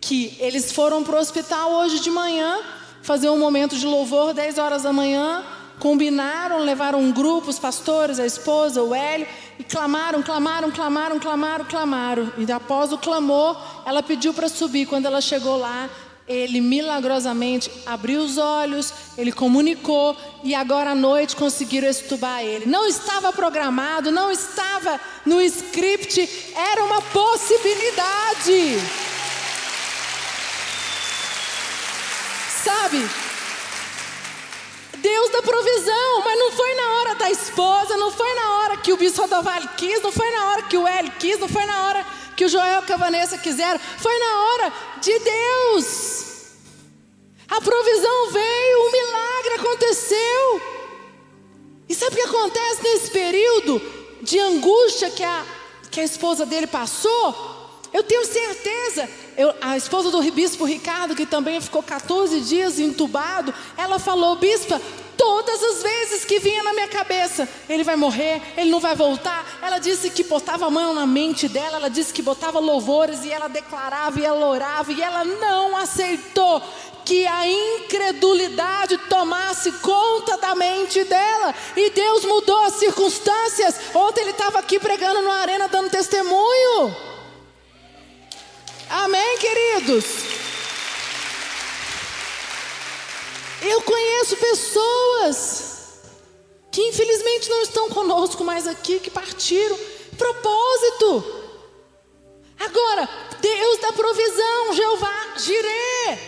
que 0.00 0.36
eles 0.40 0.72
foram 0.72 1.04
para 1.04 1.16
o 1.16 1.20
hospital 1.20 1.72
hoje 1.72 2.00
de 2.00 2.10
manhã 2.10 2.58
fazer 3.02 3.28
um 3.28 3.38
momento 3.38 3.76
de 3.76 3.86
louvor, 3.86 4.32
10 4.32 4.56
horas 4.56 4.82
da 4.82 4.92
manhã, 4.92 5.44
combinaram, 5.78 6.64
levaram 6.64 6.98
um 6.98 7.12
grupo, 7.12 7.50
os 7.50 7.58
pastores, 7.58 8.18
a 8.18 8.24
esposa, 8.24 8.82
o 8.82 8.94
Hélio, 8.94 9.26
e 9.58 9.62
clamaram, 9.62 10.22
clamaram, 10.22 10.70
clamaram, 10.70 11.20
clamaram, 11.20 11.64
clamaram. 11.66 12.32
E 12.38 12.50
após 12.50 12.92
o 12.92 12.98
clamor, 12.98 13.60
ela 13.84 14.02
pediu 14.02 14.32
para 14.32 14.48
subir. 14.48 14.86
Quando 14.86 15.04
ela 15.04 15.20
chegou 15.20 15.58
lá, 15.58 15.90
ele 16.26 16.60
milagrosamente 16.60 17.70
abriu 17.84 18.22
os 18.22 18.38
olhos, 18.38 18.92
ele 19.16 19.30
comunicou 19.30 20.16
e 20.42 20.54
agora 20.54 20.90
à 20.90 20.94
noite 20.94 21.36
conseguiram 21.36 21.88
estubar 21.88 22.42
ele. 22.42 22.66
Não 22.66 22.86
estava 22.86 23.32
programado, 23.32 24.10
não 24.10 24.30
estava 24.30 24.98
no 25.26 25.40
script, 25.42 26.52
era 26.56 26.82
uma 26.84 27.02
possibilidade. 27.02 28.78
Sabe? 32.64 33.06
Deus 34.96 35.30
da 35.30 35.42
provisão, 35.42 36.22
mas 36.24 36.38
não 36.38 36.52
foi 36.52 36.74
na 36.74 36.94
hora 36.94 37.14
da 37.16 37.30
esposa, 37.30 37.98
não 37.98 38.10
foi 38.10 38.34
na 38.34 38.52
hora 38.54 38.76
que 38.78 38.90
o 38.90 38.96
Bispo 38.96 39.20
Rodovalho 39.20 39.68
quis, 39.76 40.00
não 40.00 40.10
foi 40.10 40.30
na 40.30 40.46
hora 40.46 40.62
que 40.62 40.78
o 40.78 40.88
Hélio 40.88 41.12
quis, 41.18 41.38
não 41.38 41.48
foi 41.48 41.66
na 41.66 41.82
hora 41.82 42.06
que 42.36 42.44
o 42.44 42.48
Joel 42.48 42.82
e 42.88 42.92
a 42.92 42.96
Vanessa 42.96 43.38
quiseram, 43.38 43.80
foi 43.98 44.18
na 44.18 44.42
hora 44.42 44.72
de 45.00 45.18
Deus. 45.18 46.24
A 47.48 47.60
provisão 47.60 48.30
veio, 48.30 48.78
o 48.80 48.92
milagre 48.92 49.54
aconteceu. 49.54 50.62
E 51.88 51.94
sabe 51.94 52.14
o 52.14 52.16
que 52.16 52.28
acontece 52.28 52.82
nesse 52.82 53.10
período 53.10 53.80
de 54.22 54.38
angústia 54.38 55.10
que 55.10 55.22
a, 55.22 55.44
que 55.90 56.00
a 56.00 56.04
esposa 56.04 56.46
dele 56.46 56.66
passou? 56.66 57.54
Eu 57.92 58.02
tenho 58.02 58.24
certeza, 58.26 59.08
eu, 59.36 59.54
a 59.60 59.76
esposa 59.76 60.10
do 60.10 60.20
bispo 60.32 60.64
Ricardo, 60.64 61.14
que 61.14 61.24
também 61.24 61.60
ficou 61.60 61.80
14 61.80 62.40
dias 62.40 62.80
entubado, 62.80 63.54
ela 63.76 64.00
falou: 64.00 64.34
Bispa, 64.34 64.80
Todas 65.26 65.62
as 65.62 65.82
vezes 65.82 66.22
que 66.22 66.38
vinha 66.38 66.62
na 66.62 66.74
minha 66.74 66.86
cabeça, 66.86 67.48
ele 67.66 67.82
vai 67.82 67.96
morrer, 67.96 68.42
ele 68.58 68.68
não 68.68 68.78
vai 68.78 68.94
voltar. 68.94 69.58
Ela 69.62 69.78
disse 69.78 70.10
que 70.10 70.22
botava 70.22 70.66
a 70.66 70.70
mão 70.70 70.92
na 70.92 71.06
mente 71.06 71.48
dela, 71.48 71.78
ela 71.78 71.88
disse 71.88 72.12
que 72.12 72.20
botava 72.20 72.58
louvores 72.58 73.24
e 73.24 73.32
ela 73.32 73.48
declarava 73.48 74.20
e 74.20 74.24
ela 74.24 74.46
orava 74.46 74.92
e 74.92 75.00
ela 75.00 75.24
não 75.24 75.78
aceitou 75.78 76.62
que 77.06 77.26
a 77.26 77.48
incredulidade 77.48 78.98
tomasse 79.08 79.72
conta 79.72 80.36
da 80.36 80.54
mente 80.54 81.02
dela. 81.04 81.54
E 81.74 81.88
Deus 81.88 82.22
mudou 82.26 82.60
as 82.64 82.74
circunstâncias. 82.74 83.76
Ontem 83.94 84.20
ele 84.20 84.30
estava 84.32 84.58
aqui 84.58 84.78
pregando 84.78 85.22
na 85.22 85.36
arena 85.36 85.68
dando 85.68 85.88
testemunho. 85.88 86.94
Amém, 88.90 89.38
queridos? 89.38 90.43
Eu 93.68 93.82
conheço 93.82 94.36
pessoas 94.36 95.74
que 96.70 96.82
infelizmente 96.82 97.48
não 97.48 97.62
estão 97.62 97.88
conosco 97.88 98.44
mais 98.44 98.66
aqui, 98.66 98.98
que 98.98 99.10
partiram. 99.10 99.78
Propósito. 100.18 101.42
Agora, 102.58 103.08
Deus 103.40 103.78
da 103.78 103.92
provisão, 103.92 104.72
Jeová, 104.72 105.34
Jirê. 105.38 106.18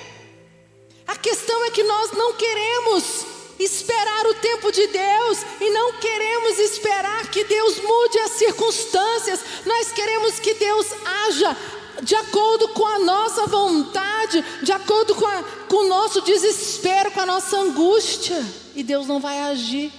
A 1.06 1.16
questão 1.16 1.64
é 1.64 1.70
que 1.70 1.82
nós 1.82 2.12
não 2.12 2.32
queremos 2.34 3.26
esperar 3.58 4.26
o 4.26 4.34
tempo 4.34 4.70
de 4.70 4.86
Deus 4.86 5.38
e 5.60 5.70
não 5.70 5.94
queremos 5.94 6.58
esperar 6.58 7.30
que 7.30 7.44
Deus 7.44 7.78
mude 7.80 8.18
as 8.20 8.32
circunstâncias. 8.32 9.40
Nós 9.64 9.92
queremos 9.92 10.38
que 10.38 10.54
Deus 10.54 10.86
haja 11.04 11.56
de 12.02 12.14
acordo 12.14 12.68
com 12.68 12.86
a 12.86 12.98
nossa 12.98 13.46
vontade, 13.46 14.44
de 14.62 14.72
acordo 14.72 15.14
com, 15.14 15.26
a, 15.26 15.42
com 15.68 15.84
o 15.84 15.88
nosso 15.88 16.20
desespero, 16.20 17.10
com 17.10 17.20
a 17.20 17.26
nossa 17.26 17.56
angústia. 17.58 18.44
E 18.74 18.82
Deus 18.82 19.06
não 19.06 19.20
vai 19.20 19.40
agir 19.40 19.92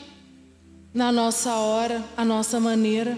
na 0.93 1.11
nossa 1.11 1.53
hora, 1.55 2.03
a 2.15 2.25
nossa 2.25 2.59
maneira. 2.59 3.17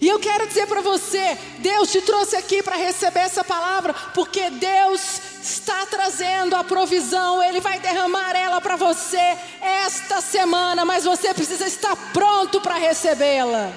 E 0.00 0.08
eu 0.08 0.18
quero 0.18 0.46
dizer 0.46 0.66
para 0.66 0.80
você: 0.80 1.38
Deus 1.58 1.90
te 1.90 2.00
trouxe 2.02 2.36
aqui 2.36 2.62
para 2.62 2.76
receber 2.76 3.20
essa 3.20 3.42
palavra, 3.42 3.94
porque 4.14 4.50
Deus 4.50 5.20
está 5.42 5.86
trazendo 5.86 6.54
a 6.54 6.64
provisão, 6.64 7.42
Ele 7.42 7.60
vai 7.60 7.78
derramar 7.80 8.36
ela 8.36 8.60
para 8.60 8.76
você 8.76 9.38
esta 9.60 10.20
semana, 10.20 10.84
mas 10.84 11.04
você 11.04 11.32
precisa 11.32 11.66
estar 11.66 11.96
pronto 12.12 12.60
para 12.60 12.74
recebê-la. 12.74 13.72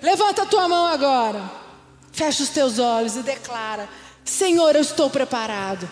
Levanta 0.00 0.42
a 0.42 0.46
tua 0.46 0.66
mão 0.66 0.86
agora, 0.86 1.42
fecha 2.12 2.42
os 2.42 2.48
teus 2.48 2.78
olhos 2.78 3.16
e 3.16 3.22
declara: 3.22 3.88
Senhor, 4.24 4.74
eu 4.74 4.82
estou 4.82 5.10
preparado. 5.10 5.88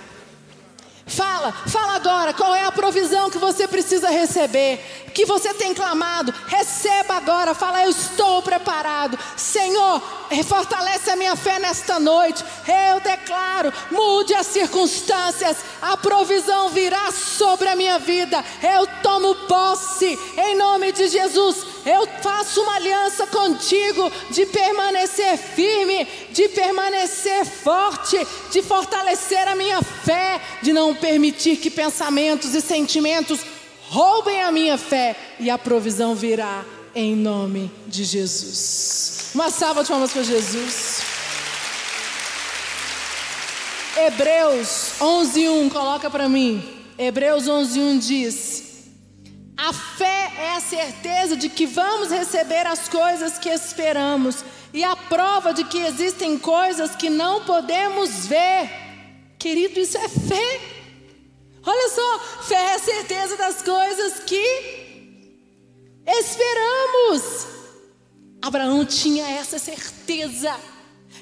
Fala, 1.08 1.52
fala 1.52 1.94
agora 1.94 2.34
qual 2.34 2.54
é 2.54 2.64
a 2.64 2.72
provisão 2.72 3.30
que 3.30 3.38
você 3.38 3.66
precisa 3.66 4.10
receber, 4.10 5.10
que 5.14 5.25
você 5.25 5.54
tem 5.54 5.72
clamado. 5.72 6.34
Receba 6.46 7.14
agora, 7.14 7.54
fala, 7.54 7.82
eu 7.82 7.90
estou 7.90 8.42
preparado. 8.42 9.18
Senhor, 9.34 10.02
fortalece 10.44 11.10
a 11.10 11.16
minha 11.16 11.34
fé 11.34 11.58
nesta 11.58 11.98
noite. 11.98 12.44
Eu 12.92 13.00
declaro, 13.00 13.72
mude 13.90 14.34
as 14.34 14.48
circunstâncias, 14.48 15.56
a 15.80 15.96
provisão 15.96 16.68
virá 16.68 17.10
sobre 17.10 17.68
a 17.68 17.76
minha 17.76 17.98
vida. 17.98 18.44
Eu 18.62 18.87
tomo 19.02 19.34
posse 19.46 20.18
em 20.37 20.56
nome 20.56 20.92
de 20.92 21.08
Jesus. 21.08 21.77
Eu 21.85 22.06
faço 22.23 22.61
uma 22.62 22.76
aliança 22.76 23.26
contigo 23.26 24.11
de 24.30 24.47
permanecer 24.47 25.37
firme, 25.38 26.06
de 26.30 26.49
permanecer 26.49 27.44
forte, 27.44 28.16
de 28.50 28.62
fortalecer 28.62 29.47
a 29.49 29.54
minha 29.54 29.82
fé, 29.82 30.40
de 30.62 30.73
não 30.73 30.94
permitir 30.94 31.56
que 31.56 31.70
pensamentos 31.70 32.54
e 32.54 32.61
sentimentos 32.61 33.40
roubem 33.88 34.42
a 34.42 34.52
minha 34.52 34.76
fé 34.76 35.16
e 35.40 35.49
a 35.49 35.56
provisão 35.56 36.14
virá 36.14 36.64
em 36.94 37.14
nome 37.14 37.70
de 37.87 38.04
Jesus. 38.04 39.30
Uma 39.35 39.50
salva 39.50 39.82
de 39.82 39.88
palmas 39.88 40.12
para 40.12 40.23
Jesus. 40.23 41.00
Hebreus 43.97 44.92
11:1 45.00 45.70
coloca 45.70 46.11
para 46.11 46.28
mim. 46.28 46.62
Hebreus 46.99 47.44
11:1 47.44 47.99
diz: 47.99 48.57
A 49.58 49.72
fé 49.72 50.32
é 50.38 50.54
a 50.54 50.60
certeza 50.60 51.36
de 51.36 51.48
que 51.48 51.66
vamos 51.66 52.10
receber 52.10 52.64
as 52.64 52.88
coisas 52.88 53.40
que 53.40 53.48
esperamos 53.48 54.44
e 54.72 54.84
a 54.84 54.94
prova 54.94 55.52
de 55.52 55.64
que 55.64 55.78
existem 55.78 56.38
coisas 56.38 56.94
que 56.94 57.10
não 57.10 57.44
podemos 57.44 58.24
ver. 58.26 58.70
Querido, 59.36 59.80
isso 59.80 59.98
é 59.98 60.08
fé. 60.08 60.60
Olha 61.66 61.88
só, 61.88 62.18
fé 62.44 62.54
é 62.54 62.74
a 62.74 62.78
certeza 62.78 63.36
das 63.36 63.60
coisas 63.60 64.20
que 64.20 64.44
esperamos. 66.06 67.48
Abraão 68.40 68.84
tinha 68.84 69.28
essa 69.28 69.58
certeza. 69.58 70.56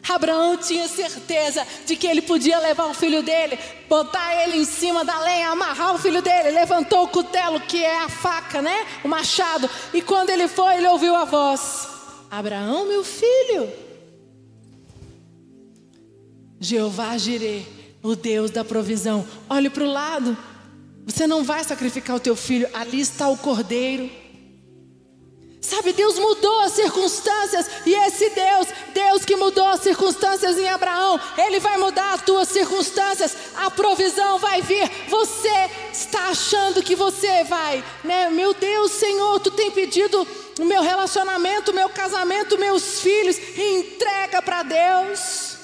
Abraão 0.09 0.57
tinha 0.57 0.87
certeza 0.89 1.67
de 1.85 1.97
que 1.97 2.07
ele 2.07 2.23
podia 2.23 2.59
levar 2.59 2.87
o 2.87 2.95
filho 2.95 3.23
dele, 3.23 3.59
botar 3.89 4.43
ele 4.43 4.59
em 4.59 4.65
cima 4.65 5.05
da 5.05 5.19
lenha, 5.21 5.51
amarrar 5.51 5.95
o 5.95 5.99
filho 5.99 6.23
dele. 6.23 6.51
Levantou 6.51 7.05
o 7.05 7.09
cutelo, 7.09 7.61
que 7.61 7.83
é 7.85 8.03
a 8.03 8.09
faca, 8.09 8.63
né? 8.63 8.87
O 9.05 9.09
machado. 9.09 9.69
E 9.93 10.01
quando 10.01 10.31
ele 10.31 10.49
foi, 10.49 10.77
ele 10.77 10.89
ouviu 10.89 11.15
a 11.15 11.25
voz: 11.25 11.89
Abraão, 12.31 12.87
meu 12.87 13.05
filho. 13.05 13.73
Jeová 16.59 17.17
Jireh, 17.19 17.67
o 18.03 18.15
Deus 18.17 18.51
da 18.51 18.65
provisão. 18.65 19.27
Olhe 19.49 19.69
para 19.69 19.85
o 19.85 19.93
lado. 19.93 20.37
Você 21.05 21.27
não 21.27 21.45
vai 21.45 21.63
sacrificar 21.63 22.17
o 22.17 22.21
teu 22.21 22.35
filho, 22.35 22.69
ali 22.75 23.01
está 23.01 23.29
o 23.29 23.37
cordeiro. 23.37 24.11
Sabe, 25.61 25.93
Deus 25.93 26.19
mudou 26.19 26.61
as 26.61 26.73
circunstâncias 26.73 27.69
e 27.85 27.93
esse 27.93 28.31
Deus, 28.31 28.69
Deus 28.95 29.25
que 29.25 29.35
mudou 29.35 29.67
as 29.67 29.81
circunstâncias 29.81 30.57
em 30.59 30.69
Abraão, 30.69 31.21
ele 31.39 31.59
vai 31.59 31.77
mudar 31.77 32.15
as 32.15 32.23
tuas 32.23 32.49
circunstâncias. 32.49 33.37
A 33.57 33.71
provisão 33.71 34.39
vai 34.39 34.63
vir. 34.63 34.89
Você 35.09 35.71
está 35.93 36.29
achando 36.29 36.83
que 36.83 36.95
você 36.95 37.43
vai, 37.45 37.83
né? 38.05 38.31
Meu 38.31 38.55
Deus, 38.55 38.93
Senhor, 38.93 39.41
tu 39.41 39.51
tem 39.51 39.71
pedido 39.71 40.27
o 40.61 40.65
meu 40.65 40.83
relacionamento, 40.83 41.73
o 41.73 41.75
meu 41.75 41.89
casamento, 41.89 42.59
meus 42.59 43.01
filhos, 43.01 43.37
entrega 43.59 44.41
para 44.41 44.63
Deus. 44.63 45.56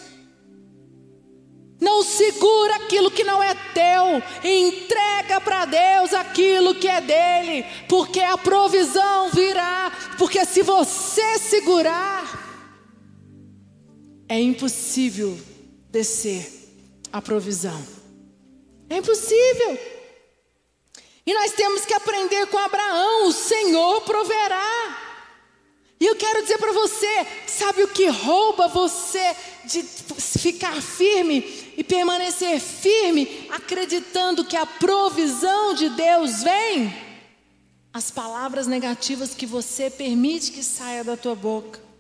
Não 1.83 2.05
segura 2.05 2.77
aquilo 2.77 3.11
que 3.11 3.25
não 3.25 3.43
é 3.43 3.57
teu, 3.75 4.23
entrega 4.49 5.41
para 5.41 5.65
Deus 5.65 6.15
aquilo 6.15 6.77
que 6.77 6.87
é 6.87 7.01
dele, 7.01 7.67
porque 7.89 8.21
a 8.21 8.39
provisão 8.39 9.31
virá. 9.31 9.91
Porque 10.17 10.45
se 10.47 10.63
você 10.63 11.41
segurar, 11.41 12.23
é 14.29 14.39
impossível 14.39 15.37
descer 15.91 16.49
a 17.13 17.21
provisão. 17.21 17.85
É 18.89 18.99
impossível. 18.99 19.77
E 21.27 21.35
nós 21.35 21.51
temos 21.51 21.85
que 21.85 21.95
aprender 21.95 22.47
com 22.47 22.59
Abraão: 22.59 23.27
o 23.27 23.33
Senhor 23.33 24.03
proverá. 24.03 25.03
E 25.99 26.07
eu 26.07 26.15
quero 26.15 26.43
dizer 26.43 26.59
para 26.59 26.73
você: 26.73 27.27
sabe 27.49 27.83
o 27.83 27.89
que 27.89 28.07
rouba 28.07 28.69
você 28.69 29.35
de 29.65 29.83
ficar 30.39 30.81
firme 30.83 31.62
e 31.77 31.83
permanecer 31.85 32.61
firme, 32.61 33.47
acreditando 33.51 34.45
que 34.45 34.57
a 34.57 34.67
provisão 34.67 35.75
de 35.75 35.89
Deus 35.91 36.43
vem, 36.43 36.95
as 37.93 38.11
palavras 38.11 38.67
negativas 38.67 39.35
que 39.35 39.47
você 39.47 39.91
permite 39.91 40.53
que 40.53 40.63
saia 40.63 41.05
da 41.05 41.17
tua 41.17 41.35
boca. 41.35 41.92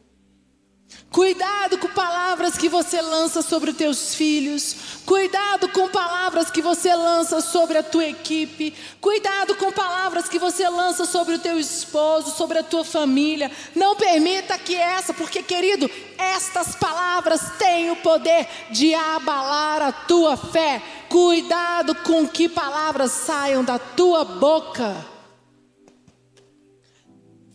Cuidado 1.12 1.76
com 1.76 1.88
palavras 1.88 2.56
que 2.56 2.70
você 2.70 3.02
lança 3.02 3.42
sobre 3.42 3.70
os 3.70 3.76
teus 3.76 4.14
filhos. 4.14 4.74
Cuidado 5.04 5.68
com 5.68 5.86
palavras 5.88 6.50
que 6.50 6.62
você 6.62 6.94
lança 6.94 7.42
sobre 7.42 7.76
a 7.76 7.82
tua 7.82 8.06
equipe. 8.06 8.72
Cuidado 8.98 9.54
com 9.56 9.70
palavras 9.70 10.26
que 10.26 10.38
você 10.38 10.66
lança 10.70 11.04
sobre 11.04 11.34
o 11.34 11.38
teu 11.38 11.60
esposo, 11.60 12.34
sobre 12.34 12.60
a 12.60 12.62
tua 12.62 12.82
família. 12.82 13.50
Não 13.74 13.94
permita 13.94 14.56
que 14.56 14.74
essa, 14.74 15.12
porque 15.12 15.42
querido, 15.42 15.90
estas 16.16 16.74
palavras 16.76 17.42
têm 17.58 17.90
o 17.90 17.96
poder 17.96 18.48
de 18.70 18.94
abalar 18.94 19.82
a 19.82 19.92
tua 19.92 20.34
fé. 20.38 20.80
Cuidado 21.10 21.94
com 21.96 22.26
que 22.26 22.48
palavras 22.48 23.12
saiam 23.12 23.62
da 23.62 23.78
tua 23.78 24.24
boca. 24.24 25.11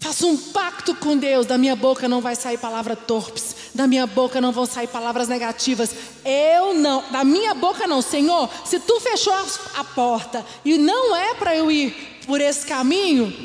Faço 0.07 0.25
um 0.25 0.37
pacto 0.37 0.95
com 0.95 1.17
Deus, 1.17 1.45
da 1.45 1.57
minha 1.57 1.75
boca 1.75 2.07
não 2.07 2.21
vai 2.21 2.33
sair 2.33 2.57
palavras 2.57 2.97
torpes, 3.05 3.53
da 3.75 3.85
minha 3.85 4.07
boca 4.07 4.39
não 4.39 4.53
vão 4.53 4.65
sair 4.65 4.87
palavras 4.87 5.27
negativas. 5.27 5.93
Eu 6.23 6.73
não, 6.73 7.03
da 7.11 7.25
minha 7.25 7.53
boca 7.53 7.85
não, 7.85 8.01
Senhor. 8.01 8.49
Se 8.63 8.79
tu 8.79 9.01
fechou 9.01 9.33
a 9.75 9.83
porta 9.83 10.45
e 10.63 10.77
não 10.77 11.13
é 11.13 11.33
para 11.33 11.57
eu 11.57 11.69
ir 11.69 12.21
por 12.25 12.39
esse 12.39 12.65
caminho, 12.65 13.35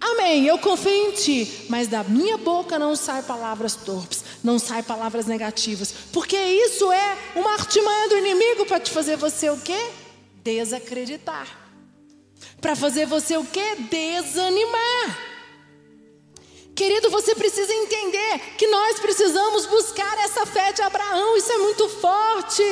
amém, 0.00 0.46
eu 0.46 0.56
confio 0.56 0.92
em 0.92 1.10
ti, 1.10 1.66
mas 1.68 1.88
da 1.88 2.04
minha 2.04 2.38
boca 2.38 2.78
não 2.78 2.94
sai 2.94 3.20
palavras 3.24 3.74
torpes, 3.74 4.22
não 4.40 4.56
sai 4.56 4.84
palavras 4.84 5.26
negativas, 5.26 5.92
porque 6.12 6.36
isso 6.36 6.92
é 6.92 7.18
uma 7.34 7.54
artimanha 7.54 8.08
do 8.10 8.18
inimigo 8.18 8.66
para 8.66 8.78
te 8.78 8.92
fazer 8.92 9.16
você 9.16 9.50
o 9.50 9.58
quê? 9.58 9.90
Desacreditar. 10.44 11.48
Para 12.60 12.76
fazer 12.76 13.04
você 13.04 13.36
o 13.36 13.44
quê? 13.44 13.74
Desanimar. 13.90 15.33
Querido, 16.84 17.08
você 17.08 17.34
precisa 17.34 17.72
entender 17.72 18.56
que 18.58 18.66
nós 18.66 19.00
precisamos 19.00 19.64
buscar 19.64 20.18
essa 20.18 20.44
fé 20.44 20.70
de 20.70 20.82
Abraão, 20.82 21.34
isso 21.34 21.50
é 21.50 21.56
muito 21.56 21.88
forte. 21.88 22.62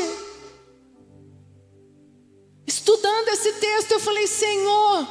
Estudando 2.67 3.29
esse 3.29 3.55
texto, 3.55 3.93
eu 3.93 3.99
falei, 3.99 4.27
Senhor, 4.27 5.09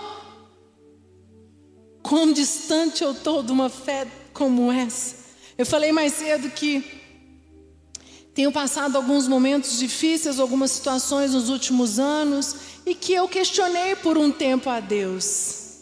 quão 2.03 2.31
distante 2.31 3.03
eu 3.03 3.13
estou 3.13 3.41
de 3.41 3.51
uma 3.51 3.69
fé 3.69 4.07
como 4.33 4.71
essa. 4.71 5.15
Eu 5.57 5.65
falei 5.65 5.91
mais 5.91 6.13
cedo 6.13 6.51
que 6.51 7.01
tenho 8.35 8.51
passado 8.51 8.97
alguns 8.97 9.27
momentos 9.27 9.79
difíceis, 9.79 10.39
algumas 10.39 10.69
situações 10.69 11.33
nos 11.33 11.49
últimos 11.49 11.97
anos, 11.97 12.55
e 12.85 12.93
que 12.93 13.13
eu 13.13 13.27
questionei 13.27 13.95
por 13.95 14.15
um 14.15 14.31
tempo 14.31 14.69
a 14.69 14.79
Deus. 14.79 15.79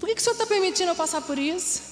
Por 0.00 0.08
que, 0.08 0.16
que 0.16 0.20
o 0.20 0.24
Senhor 0.24 0.34
está 0.34 0.46
permitindo 0.48 0.90
eu 0.90 0.96
passar 0.96 1.22
por 1.22 1.38
isso? 1.38 1.89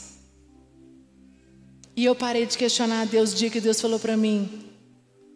E 1.98 2.04
eu 2.04 2.14
parei 2.14 2.46
de 2.46 2.56
questionar 2.56 3.02
a 3.02 3.04
Deus 3.04 3.32
o 3.32 3.34
dia 3.34 3.50
que 3.50 3.61
Deus 3.61 3.80
falou 3.80 3.98
para 3.98 4.16
mim: 4.16 4.70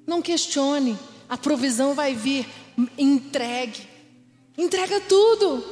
não 0.06 0.22
questione, 0.22 0.96
a 1.28 1.36
provisão 1.36 1.92
vai 1.92 2.14
vir, 2.14 2.46
entregue, 2.96 3.80
entrega 4.56 5.00
tudo, 5.00 5.64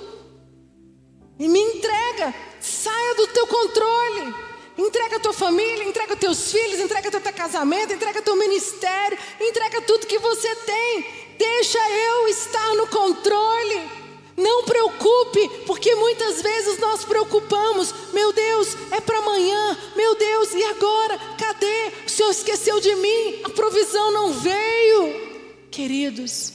e 1.39 1.47
me 1.47 1.61
entrega, 1.61 2.35
saia 2.59 3.15
do 3.15 3.29
teu 3.29 3.47
controle, 3.47 4.35
entrega 4.77 5.19
a 5.19 5.21
tua 5.21 5.33
família, 5.33 5.85
entrega 5.85 6.17
teus 6.17 6.51
filhos, 6.51 6.81
entrega 6.81 7.09
teu 7.09 7.21
casamento, 7.33 7.93
entrega 7.93 8.21
teu 8.21 8.35
ministério, 8.35 9.17
entrega 9.41 9.81
tudo 9.83 10.09
que 10.09 10.19
você 10.19 10.57
tem, 10.57 11.05
deixa 11.39 11.79
eu 11.79 12.27
estar 12.27 12.75
no 12.75 12.89
controle. 12.89 14.00
Não 14.37 14.65
preocupe, 14.65 15.49
porque 15.67 15.95
muitas 15.95 16.41
vezes 16.43 16.79
nós 16.79 17.05
preocupamos. 17.05 17.95
Meu 18.13 18.33
Deus, 18.33 18.77
é 18.91 19.01
para 19.01 19.19
amanhã. 19.19 19.79
Meu 19.97 20.15
Deus, 20.15 20.55
e 20.55 20.65
agora? 20.65 21.19
Cadê? 21.39 21.93
O 22.07 22.11
Senhor 22.11 22.31
esqueceu 22.31 22.81
de 22.81 22.95
mim. 22.97 23.41
A 23.45 23.51
provisão 23.51 24.13
não 24.13 24.33
veio. 24.33 25.31
Queridos, 25.71 26.53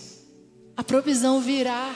A 0.78 0.84
provisão 0.84 1.40
virá. 1.40 1.96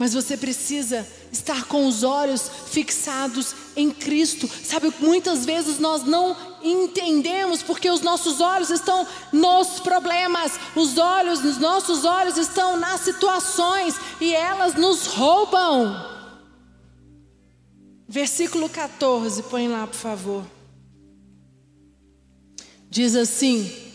Mas 0.00 0.14
você 0.14 0.34
precisa 0.34 1.06
estar 1.30 1.66
com 1.66 1.86
os 1.86 2.02
olhos 2.02 2.50
fixados 2.70 3.54
em 3.76 3.90
Cristo. 3.90 4.48
Sabe, 4.64 4.90
muitas 4.98 5.44
vezes 5.44 5.78
nós 5.78 6.04
não 6.04 6.34
entendemos 6.62 7.62
porque 7.62 7.90
os 7.90 8.00
nossos 8.00 8.40
olhos 8.40 8.70
estão 8.70 9.06
nos 9.30 9.78
problemas, 9.80 10.52
os 10.74 10.96
olhos, 10.96 11.44
os 11.44 11.58
nossos 11.58 12.06
olhos 12.06 12.38
estão 12.38 12.78
nas 12.78 13.02
situações 13.02 13.94
e 14.22 14.34
elas 14.34 14.72
nos 14.74 15.04
roubam. 15.04 15.94
Versículo 18.08 18.70
14, 18.70 19.42
põe 19.42 19.68
lá, 19.68 19.86
por 19.86 19.98
favor. 19.98 20.46
Diz 22.88 23.14
assim: 23.14 23.89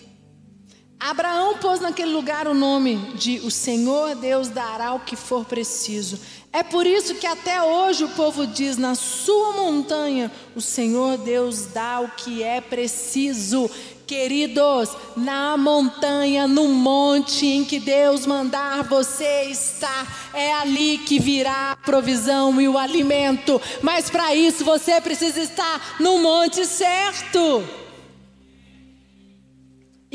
Abraão 0.99 1.57
pôs 1.57 1.79
naquele 1.81 2.11
lugar 2.11 2.47
o 2.47 2.53
nome 2.53 2.95
de 3.15 3.39
O 3.39 3.51
Senhor 3.51 4.15
Deus 4.15 4.47
dará 4.47 4.93
o 4.93 4.99
que 5.01 5.15
for 5.15 5.45
preciso. 5.45 6.19
É 6.53 6.63
por 6.63 6.87
isso 6.87 7.15
que 7.15 7.27
até 7.27 7.61
hoje 7.61 8.05
o 8.05 8.09
povo 8.09 8.47
diz: 8.47 8.77
Na 8.77 8.95
sua 8.95 9.51
montanha, 9.53 10.31
o 10.55 10.61
Senhor 10.61 11.17
Deus 11.17 11.65
dá 11.65 11.99
o 11.99 12.09
que 12.09 12.41
é 12.41 12.61
preciso. 12.61 13.69
Queridos, 14.07 14.89
na 15.17 15.57
montanha, 15.57 16.47
no 16.47 16.67
monte 16.67 17.45
em 17.45 17.65
que 17.65 17.79
Deus 17.79 18.25
mandar 18.25 18.83
você 18.83 19.45
estar, 19.49 20.31
é 20.33 20.53
ali 20.53 20.99
que 20.99 21.19
virá 21.19 21.71
a 21.71 21.75
provisão 21.75 22.61
e 22.61 22.69
o 22.69 22.77
alimento. 22.77 23.59
Mas 23.81 24.09
para 24.09 24.33
isso 24.33 24.63
você 24.63 25.01
precisa 25.01 25.41
estar 25.41 25.97
no 25.99 26.19
monte 26.19 26.65
certo. 26.65 27.84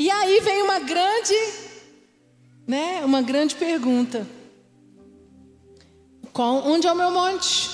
E 0.01 0.09
aí 0.09 0.39
vem 0.39 0.63
uma 0.63 0.79
grande, 0.79 1.35
né, 2.65 3.05
uma 3.05 3.21
grande 3.21 3.53
pergunta. 3.53 4.27
Qual, 6.33 6.67
onde 6.67 6.87
é 6.87 6.91
o 6.91 6.95
meu 6.95 7.11
monte? 7.11 7.69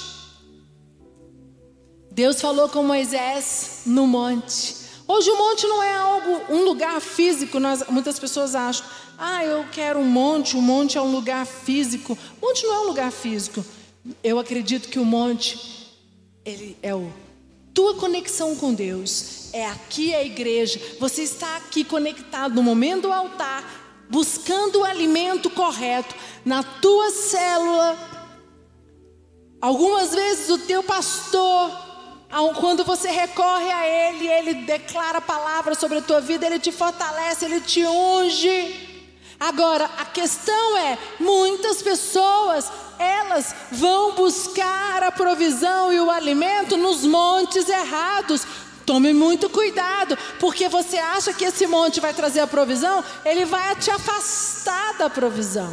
Deus 2.12 2.42
falou 2.42 2.68
com 2.68 2.84
Moisés 2.84 3.84
no 3.86 4.06
monte. 4.06 4.76
Hoje 5.08 5.30
o 5.32 5.38
monte 5.38 5.68
não 5.68 5.82
é 5.82 5.96
algo, 5.96 6.54
um 6.54 6.66
lugar 6.66 7.00
físico. 7.00 7.62
Nós, 7.62 7.88
muitas 7.88 8.20
pessoas 8.20 8.56
acham, 8.56 8.86
ah, 9.18 9.46
eu 9.46 9.66
quero 9.72 9.98
um 9.98 10.04
monte. 10.04 10.58
O 10.58 10.62
monte 10.62 10.98
é 10.98 11.02
um 11.02 11.10
lugar 11.10 11.46
físico. 11.46 12.18
O 12.42 12.46
monte 12.46 12.66
não 12.66 12.74
é 12.74 12.80
um 12.82 12.88
lugar 12.88 13.10
físico. 13.10 13.64
Eu 14.22 14.38
acredito 14.38 14.90
que 14.90 15.00
o 15.00 15.06
monte 15.06 15.94
ele 16.44 16.78
é 16.84 16.94
o 16.94 17.10
tua 17.78 17.94
conexão 17.94 18.56
com 18.56 18.74
Deus 18.74 19.54
é 19.54 19.68
aqui 19.68 20.12
a 20.12 20.24
igreja. 20.24 20.82
Você 21.00 21.22
está 21.22 21.58
aqui 21.58 21.84
conectado 21.84 22.56
no 22.56 22.64
momento 22.64 23.04
do 23.04 23.14
altar, 23.14 23.64
buscando 24.10 24.80
o 24.80 24.84
alimento 24.84 25.48
correto 25.52 26.16
na 26.44 26.64
tua 26.64 27.12
célula. 27.12 27.96
Algumas 29.62 30.12
vezes 30.16 30.50
o 30.50 30.58
teu 30.58 30.82
pastor, 30.82 31.70
quando 32.60 32.84
você 32.84 33.12
recorre 33.12 33.70
a 33.70 33.88
ele, 33.88 34.28
ele 34.28 34.54
declara 34.66 35.22
palavras 35.22 35.78
sobre 35.78 36.00
a 36.00 36.02
tua 36.02 36.20
vida, 36.20 36.48
ele 36.48 36.58
te 36.58 36.72
fortalece, 36.72 37.46
ele 37.46 37.62
te 37.62 37.86
unge. 37.86 38.97
Agora, 39.40 39.86
a 39.98 40.06
questão 40.06 40.78
é: 40.78 40.98
muitas 41.20 41.82
pessoas 41.82 42.72
elas 43.00 43.56
vão 43.72 44.16
buscar 44.16 45.04
a 45.04 45.12
provisão 45.12 45.94
e 45.94 46.00
o 46.00 46.10
alimento 46.10 46.76
nos 46.76 47.06
montes 47.06 47.70
errados. 47.70 48.46
Tome 48.86 49.14
muito 49.14 49.50
cuidado, 49.50 50.18
porque 50.40 50.70
você 50.70 50.98
acha 50.98 51.34
que 51.34 51.44
esse 51.44 51.68
monte 51.68 52.00
vai 52.00 52.14
trazer 52.14 52.40
a 52.40 52.48
provisão, 52.48 53.04
ele 53.26 53.46
vai 53.46 53.76
te 53.76 53.92
afastar 53.92 54.98
da 54.98 55.10
provisão. 55.10 55.72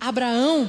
Abraão 0.00 0.68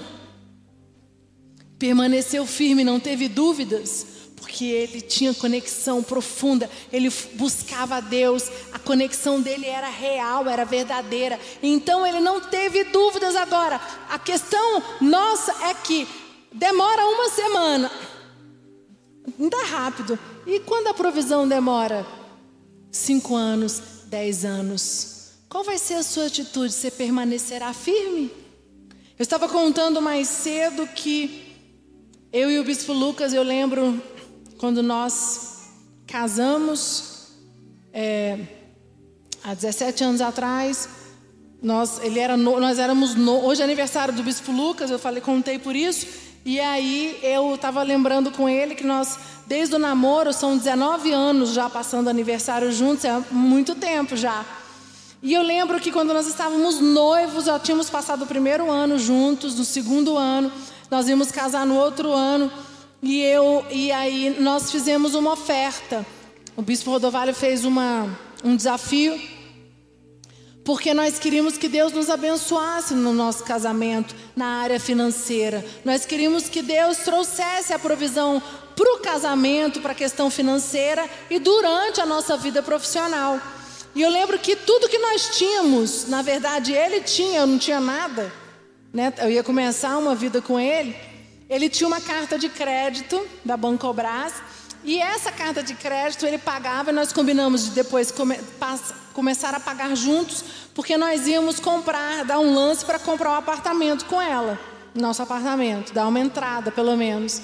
permaneceu 1.79 2.45
firme, 2.45 2.83
não 2.83 2.99
teve 2.99 3.27
dúvidas 3.27 4.12
porque 4.53 4.65
ele 4.65 5.01
tinha 5.01 5.33
conexão 5.33 6.03
profunda, 6.03 6.69
ele 6.91 7.11
buscava 7.33 7.95
a 7.95 7.99
Deus, 7.99 8.51
a 8.71 8.77
conexão 8.77 9.41
dele 9.41 9.65
era 9.65 9.89
real, 9.89 10.47
era 10.47 10.63
verdadeira. 10.63 11.39
Então 11.63 12.05
ele 12.05 12.19
não 12.19 12.39
teve 12.39 12.83
dúvidas 12.83 13.35
agora. 13.35 13.81
A 14.07 14.19
questão 14.19 14.83
nossa 15.01 15.51
é 15.69 15.73
que 15.73 16.07
demora 16.51 17.03
uma 17.03 17.29
semana, 17.31 17.91
não 19.39 19.49
dá 19.49 19.63
rápido. 19.63 20.19
E 20.45 20.59
quando 20.59 20.85
a 20.89 20.93
provisão 20.93 21.47
demora 21.47 22.05
cinco 22.91 23.35
anos, 23.35 23.81
dez 24.05 24.45
anos, 24.45 25.31
qual 25.49 25.63
vai 25.63 25.79
ser 25.79 25.95
a 25.95 26.03
sua 26.03 26.27
atitude? 26.27 26.71
Você 26.71 26.91
permanecerá 26.91 27.73
firme? 27.73 28.31
Eu 29.17 29.23
estava 29.23 29.49
contando 29.49 29.99
mais 29.99 30.27
cedo 30.27 30.85
que 30.85 31.41
eu 32.31 32.51
e 32.51 32.59
o 32.59 32.63
Bispo 32.63 32.93
Lucas, 32.93 33.33
eu 33.33 33.41
lembro 33.41 34.12
quando 34.63 34.81
nós 34.81 35.57
casamos, 36.07 37.33
é, 37.91 38.39
há 39.43 39.53
17 39.53 40.05
anos 40.05 40.21
atrás, 40.21 40.87
nós, 41.61 41.99
ele 42.01 42.17
era 42.17 42.37
no, 42.37 42.61
nós 42.61 42.79
éramos 42.79 43.13
no, 43.13 43.43
hoje 43.43 43.59
é 43.59 43.65
aniversário 43.65 44.13
do 44.13 44.23
Bispo 44.23 44.53
Lucas, 44.53 44.89
eu 44.89 44.97
falei, 44.97 45.19
contei 45.19 45.59
por 45.59 45.75
isso, 45.75 46.07
e 46.45 46.61
aí 46.61 47.19
eu 47.21 47.55
estava 47.55 47.83
lembrando 47.83 48.31
com 48.31 48.47
ele 48.47 48.73
que 48.73 48.85
nós, 48.85 49.19
desde 49.45 49.75
o 49.75 49.79
namoro, 49.79 50.31
são 50.31 50.57
19 50.57 51.11
anos 51.11 51.49
já 51.49 51.69
passando 51.69 52.09
aniversário 52.09 52.71
juntos, 52.71 53.03
é 53.03 53.21
muito 53.31 53.75
tempo 53.75 54.15
já. 54.15 54.45
E 55.21 55.33
eu 55.33 55.41
lembro 55.41 55.77
que 55.77 55.91
quando 55.91 56.13
nós 56.13 56.25
estávamos 56.25 56.79
noivos, 56.79 57.43
já 57.47 57.59
tínhamos 57.59 57.89
passado 57.89 58.23
o 58.23 58.27
primeiro 58.27 58.71
ano 58.71 58.97
juntos, 58.97 59.55
no 59.55 59.65
segundo 59.65 60.17
ano, 60.17 60.49
nós 60.89 61.09
íamos 61.09 61.33
casar 61.33 61.65
no 61.65 61.75
outro 61.75 62.13
ano. 62.13 62.49
E 63.03 63.21
eu 63.21 63.65
e 63.69 63.91
aí 63.91 64.37
nós 64.39 64.71
fizemos 64.71 65.13
uma 65.13 65.33
oferta. 65.33 66.05
O 66.55 66.61
bispo 66.61 66.89
Rodovalho 66.89 67.35
fez 67.35 67.65
uma, 67.65 68.17
um 68.41 68.55
desafio 68.55 69.19
porque 70.63 70.93
nós 70.93 71.19
queríamos 71.19 71.57
que 71.57 71.67
Deus 71.67 71.91
nos 71.91 72.09
abençoasse 72.09 72.93
no 72.93 73.11
nosso 73.11 73.43
casamento, 73.43 74.15
na 74.33 74.61
área 74.61 74.79
financeira. 74.79 75.65
Nós 75.83 76.05
queríamos 76.05 76.47
que 76.47 76.61
Deus 76.61 76.99
trouxesse 76.99 77.73
a 77.73 77.79
provisão 77.79 78.41
para 78.73 78.93
o 78.93 78.99
casamento, 78.99 79.81
para 79.81 79.91
a 79.91 79.95
questão 79.95 80.31
financeira 80.31 81.05
e 81.29 81.39
durante 81.39 81.99
a 81.99 82.05
nossa 82.05 82.37
vida 82.37 82.63
profissional. 82.63 83.37
E 83.93 84.01
eu 84.01 84.09
lembro 84.09 84.39
que 84.39 84.55
tudo 84.55 84.87
que 84.87 84.97
nós 84.97 85.37
tínhamos, 85.37 86.07
na 86.07 86.21
verdade 86.21 86.71
ele 86.71 87.01
tinha, 87.01 87.41
eu 87.41 87.47
não 87.47 87.57
tinha 87.57 87.81
nada. 87.81 88.31
Né? 88.93 89.11
Eu 89.17 89.29
ia 89.29 89.43
começar 89.43 89.97
uma 89.97 90.15
vida 90.15 90.41
com 90.41 90.57
ele. 90.57 90.95
Ele 91.49 91.69
tinha 91.69 91.87
uma 91.87 92.01
carta 92.01 92.37
de 92.37 92.49
crédito 92.49 93.25
da 93.43 93.57
Bancobras 93.57 94.33
e 94.83 94.99
essa 94.99 95.31
carta 95.31 95.63
de 95.63 95.75
crédito 95.75 96.25
ele 96.25 96.37
pagava 96.37 96.91
e 96.91 96.93
nós 96.93 97.13
combinamos 97.13 97.65
de 97.65 97.71
depois 97.71 98.11
come, 98.11 98.37
pass, 98.59 98.93
começar 99.13 99.53
a 99.53 99.59
pagar 99.59 99.95
juntos, 99.95 100.43
porque 100.73 100.97
nós 100.97 101.25
íamos 101.25 101.59
comprar, 101.59 102.25
dar 102.25 102.39
um 102.39 102.53
lance 102.53 102.83
para 102.83 102.99
comprar 102.99 103.31
um 103.31 103.35
apartamento 103.35 104.05
com 104.05 104.21
ela, 104.21 104.59
nosso 104.93 105.21
apartamento, 105.21 105.93
dar 105.93 106.07
uma 106.07 106.19
entrada 106.19 106.69
pelo 106.69 106.97
menos. 106.97 107.41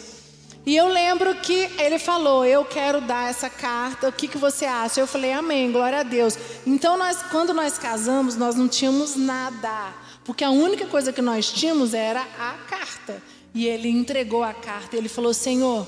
E 0.66 0.76
eu 0.76 0.88
lembro 0.90 1.34
que 1.36 1.70
ele 1.80 1.98
falou: 1.98 2.44
Eu 2.46 2.66
quero 2.66 3.00
dar 3.00 3.30
essa 3.30 3.50
carta, 3.50 4.10
o 4.10 4.12
que, 4.12 4.28
que 4.28 4.38
você 4.38 4.66
acha? 4.66 5.00
Eu 5.00 5.08
falei: 5.08 5.32
Amém, 5.32 5.72
glória 5.72 6.02
a 6.02 6.04
Deus. 6.04 6.38
Então, 6.68 6.98
nós, 6.98 7.24
quando 7.32 7.54
nós 7.54 7.78
casamos, 7.78 8.36
nós 8.36 8.56
não 8.56 8.68
tínhamos 8.68 9.16
nada, 9.16 9.94
porque 10.26 10.44
a 10.44 10.52
única 10.52 10.86
coisa 10.86 11.14
que 11.14 11.22
nós 11.22 11.52
tínhamos 11.52 11.94
era 11.94 12.22
a 12.22 12.54
carta. 12.70 13.22
E 13.54 13.68
ele 13.68 13.90
entregou 13.90 14.44
a 14.44 14.54
carta. 14.54 14.96
Ele 14.96 15.10
falou: 15.10 15.34
Senhor, 15.34 15.88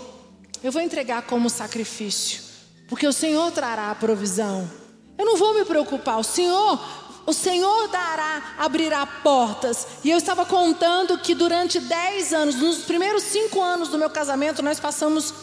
eu 0.63 0.71
vou 0.71 0.81
entregar 0.81 1.23
como 1.23 1.49
sacrifício, 1.49 2.41
porque 2.87 3.07
o 3.07 3.13
Senhor 3.13 3.51
trará 3.51 3.91
a 3.91 3.95
provisão. 3.95 4.69
Eu 5.17 5.25
não 5.25 5.37
vou 5.37 5.53
me 5.53 5.65
preocupar. 5.65 6.19
O 6.19 6.23
Senhor, 6.23 6.79
o 7.25 7.33
Senhor 7.33 7.87
dará, 7.89 8.55
abrirá 8.57 9.05
portas. 9.05 9.87
E 10.03 10.09
eu 10.09 10.17
estava 10.17 10.45
contando 10.45 11.17
que 11.17 11.35
durante 11.35 11.79
dez 11.79 12.33
anos, 12.33 12.55
nos 12.55 12.79
primeiros 12.79 13.23
cinco 13.23 13.61
anos 13.61 13.89
do 13.89 13.97
meu 13.97 14.09
casamento, 14.09 14.63
nós 14.63 14.79
passamos, 14.79 15.33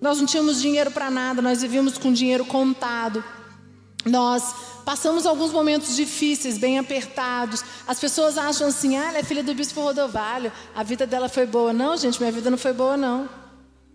nós 0.00 0.18
não 0.18 0.26
tínhamos 0.26 0.60
dinheiro 0.60 0.90
para 0.90 1.10
nada, 1.10 1.40
nós 1.40 1.62
vivíamos 1.62 1.96
com 1.96 2.12
dinheiro 2.12 2.44
contado. 2.44 3.24
Nós 4.04 4.54
passamos 4.84 5.26
alguns 5.26 5.52
momentos 5.52 5.96
difíceis, 5.96 6.58
bem 6.58 6.78
apertados. 6.78 7.64
As 7.86 7.98
pessoas 7.98 8.36
acham 8.38 8.68
assim: 8.68 8.96
ah, 8.96 9.08
ela 9.08 9.18
é 9.18 9.22
filha 9.22 9.42
do 9.42 9.54
bispo 9.54 9.80
Rodovalho, 9.80 10.52
a 10.74 10.82
vida 10.82 11.06
dela 11.06 11.28
foi 11.28 11.46
boa. 11.46 11.72
Não, 11.72 11.96
gente, 11.96 12.20
minha 12.20 12.32
vida 12.32 12.50
não 12.50 12.58
foi 12.58 12.72
boa, 12.72 12.96
não. 12.96 13.28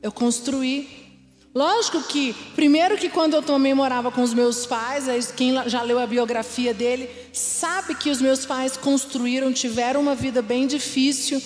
Eu 0.02 0.12
construí. 0.12 1.06
Lógico 1.54 2.04
que, 2.04 2.34
primeiro 2.56 2.98
que 2.98 3.10
quando 3.10 3.34
eu 3.34 3.42
também 3.42 3.74
morava 3.74 4.12
com 4.12 4.22
os 4.22 4.32
meus 4.32 4.66
pais, 4.68 5.32
quem 5.36 5.56
já 5.68 5.82
leu 5.82 5.98
a 5.98 6.06
biografia 6.06 6.72
dele, 6.72 7.10
sabe 7.34 7.96
que 7.96 8.12
os 8.12 8.22
meus 8.22 8.46
pais 8.46 8.78
construíram, 8.78 9.52
tiveram 9.52 10.02
uma 10.02 10.14
vida 10.14 10.42
bem 10.42 10.68
difícil. 10.68 11.42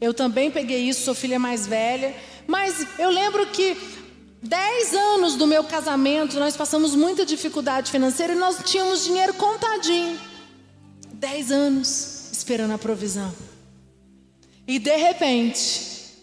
Eu 0.00 0.12
também 0.12 0.50
peguei 0.50 0.80
isso, 0.80 1.04
sou 1.04 1.14
filha 1.14 1.38
mais 1.38 1.64
velha. 1.64 2.12
Mas 2.44 2.84
eu 2.98 3.08
lembro 3.08 3.46
que 3.46 3.76
Dez 4.42 4.92
anos 4.92 5.36
do 5.36 5.46
meu 5.46 5.62
casamento, 5.62 6.40
nós 6.40 6.56
passamos 6.56 6.96
muita 6.96 7.24
dificuldade 7.24 7.92
financeira 7.92 8.32
e 8.32 8.36
nós 8.36 8.56
tínhamos 8.64 9.04
dinheiro 9.04 9.32
contadinho. 9.34 10.20
Dez 11.12 11.52
anos 11.52 12.32
esperando 12.32 12.72
a 12.72 12.78
provisão. 12.78 13.32
E 14.66 14.80
de 14.80 14.96
repente, 14.96 16.16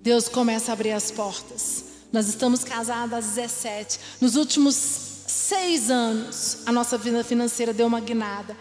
Deus 0.00 0.28
começa 0.28 0.70
a 0.70 0.74
abrir 0.74 0.92
as 0.92 1.10
portas. 1.10 1.84
Nós 2.12 2.28
estamos 2.28 2.62
casados 2.62 3.12
há 3.12 3.20
17. 3.20 3.98
Nos 4.20 4.36
últimos 4.36 4.76
seis 4.76 5.90
anos, 5.90 6.58
a 6.64 6.70
nossa 6.70 6.96
vida 6.96 7.24
financeira 7.24 7.72
deu 7.72 7.88
uma 7.88 7.98
guinada. 7.98 8.56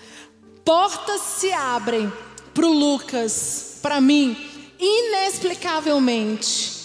Portas 0.66 1.22
se 1.22 1.52
abrem 1.52 2.12
para 2.52 2.66
o 2.66 2.74
Lucas, 2.74 3.78
para 3.80 4.02
mim, 4.02 4.36
inexplicavelmente. 4.80 6.79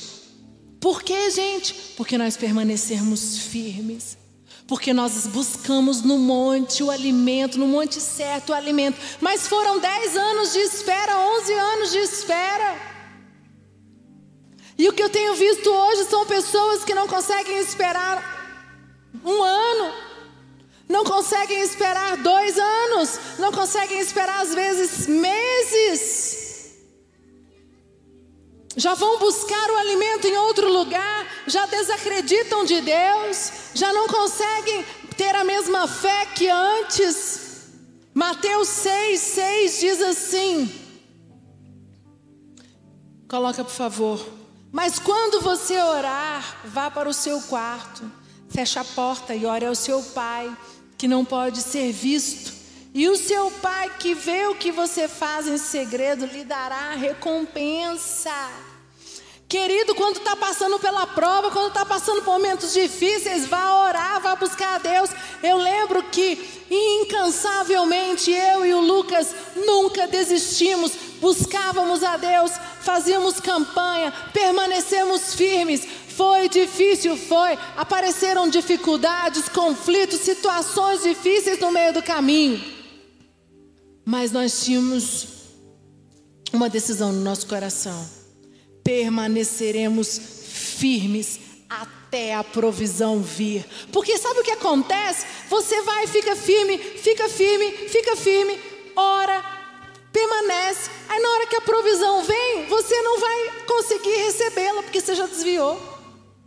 Por 0.85 1.03
que, 1.03 1.31
gente? 1.31 1.73
Porque 1.97 2.19
nós 2.19 2.37
permanecermos 2.37 3.39
firmes. 3.39 4.19
Porque 4.67 4.93
nós 4.93 5.27
buscamos 5.27 6.03
no 6.03 6.19
monte 6.19 6.83
o 6.83 6.91
alimento, 6.91 7.59
no 7.59 7.67
monte 7.67 7.99
certo 8.03 8.51
o 8.51 8.53
alimento. 8.53 9.01
Mas 9.19 9.49
foram 9.49 9.79
10 9.79 10.15
anos 10.15 10.53
de 10.53 10.59
espera, 10.59 11.17
11 11.17 11.53
anos 11.55 11.91
de 11.91 11.99
espera. 12.01 12.77
E 14.77 14.87
o 14.87 14.93
que 14.93 15.03
eu 15.03 15.09
tenho 15.09 15.35
visto 15.37 15.71
hoje 15.71 16.05
são 16.05 16.27
pessoas 16.27 16.85
que 16.85 16.93
não 16.93 17.09
conseguem 17.09 17.61
esperar 17.61 18.23
um 19.25 19.43
ano, 19.43 19.95
não 20.87 21.03
conseguem 21.03 21.63
esperar 21.63 22.19
dois 22.19 22.59
anos, 22.59 23.19
não 23.39 23.51
conseguem 23.51 24.01
esperar 24.01 24.43
às 24.43 24.55
vezes 24.55 25.07
meses. 25.07 26.34
Já 28.77 28.95
vão 28.95 29.19
buscar 29.19 29.71
o 29.71 29.77
alimento 29.77 30.27
em 30.27 30.37
outro 30.37 30.73
lugar, 30.73 31.27
já 31.47 31.67
desacreditam 31.67 32.65
de 32.65 32.81
Deus, 32.81 33.53
já 33.75 33.93
não 33.93 34.09
conseguem 34.09 34.85
ter 35.17 35.35
a 35.35 35.45
mesma 35.45 35.87
fé 35.87 36.27
que 36.27 36.49
antes. 36.49 37.71
Mateus 38.13 38.69
6, 38.69 39.21
6 39.21 39.81
diz 39.81 40.03
assim: 40.03 40.85
coloca 43.35 43.65
por 43.65 43.73
favor. 43.73 44.25
Mas 44.71 45.01
quando 45.01 45.41
você 45.41 45.77
orar, 45.77 46.61
vá 46.67 46.89
para 46.89 47.09
o 47.09 47.13
seu 47.13 47.41
quarto, 47.43 48.09
feche 48.49 48.79
a 48.79 48.85
porta 48.85 49.35
e 49.35 49.45
ore 49.45 49.67
ao 49.67 49.75
seu 49.75 50.01
pai, 50.01 50.57
que 50.97 51.09
não 51.09 51.25
pode 51.25 51.61
ser 51.61 51.91
visto. 51.91 52.54
E 52.95 53.09
o 53.09 53.17
seu 53.17 53.51
pai 53.51 53.91
que 53.99 54.15
vê 54.15 54.47
o 54.47 54.55
que 54.55 54.71
você 54.71 55.09
faz 55.09 55.49
em 55.49 55.59
segredo 55.59 56.27
lhe 56.27 56.45
dará 56.45 56.93
recompensa. 56.93 58.31
Querido, 59.49 59.97
quando 59.97 60.19
está 60.19 60.37
passando 60.37 60.79
pela 60.79 61.05
prova, 61.05 61.51
quando 61.51 61.69
está 61.69 61.85
passando 61.85 62.23
por 62.23 62.35
momentos 62.35 62.73
difíceis, 62.73 63.47
vá 63.47 63.85
orar, 63.87 64.21
vá 64.21 64.37
buscar 64.37 64.77
a 64.77 64.79
Deus. 64.79 65.11
Eu 65.43 65.57
lembro 65.57 66.05
que 66.05 66.65
incansavelmente 66.71 68.31
eu 68.31 68.65
e 68.65 68.73
o 68.73 68.81
Lucas 68.81 69.35
nunca 69.57 70.07
desistimos, 70.07 70.93
buscávamos 71.21 72.05
a 72.05 72.17
Deus, 72.17 72.53
fazíamos 72.81 73.41
campanha, 73.41 74.13
permanecemos 74.33 75.35
firmes. 75.35 75.85
Foi 76.17 76.49
difícil, 76.49 77.17
foi. 77.17 77.59
Apareceram 77.77 78.49
dificuldades, 78.49 79.49
conflitos, 79.49 80.21
situações 80.21 81.03
difíceis 81.03 81.59
no 81.59 81.73
meio 81.73 81.93
do 81.93 82.03
caminho. 82.03 82.74
Mas 84.05 84.31
nós 84.31 84.65
tínhamos 84.65 85.27
uma 86.53 86.69
decisão 86.69 87.13
no 87.13 87.21
nosso 87.21 87.47
coração. 87.47 88.09
Permaneceremos 88.83 90.19
firmes 90.19 91.41
até 91.69 92.35
a 92.35 92.45
provisão 92.45 93.21
vir. 93.23 93.67
Porque 93.91 94.17
sabe 94.19 94.41
o 94.41 94.45
que 94.45 94.51
acontece? 94.51 95.27
Você 95.49 95.83
vai, 95.83 96.07
fica 96.07 96.37
firme, 96.37 96.79
fica 96.79 97.29
firme, 97.29 97.73
fica 97.89 98.15
firme, 98.17 98.59
ora, 98.95 99.43
permanece. 100.13 100.91
Aí 101.09 101.21
na 101.21 101.29
hora 101.29 101.47
que 101.47 101.57
a 101.57 101.61
provisão 101.61 102.23
vem, 102.23 102.67
você 102.67 103.03
não 103.03 103.19
vai 103.19 103.65
conseguir 103.67 104.17
recebê-la, 104.17 104.83
porque 104.83 105.01
você 105.01 105.15
já 105.15 105.27
desviou. 105.27 105.81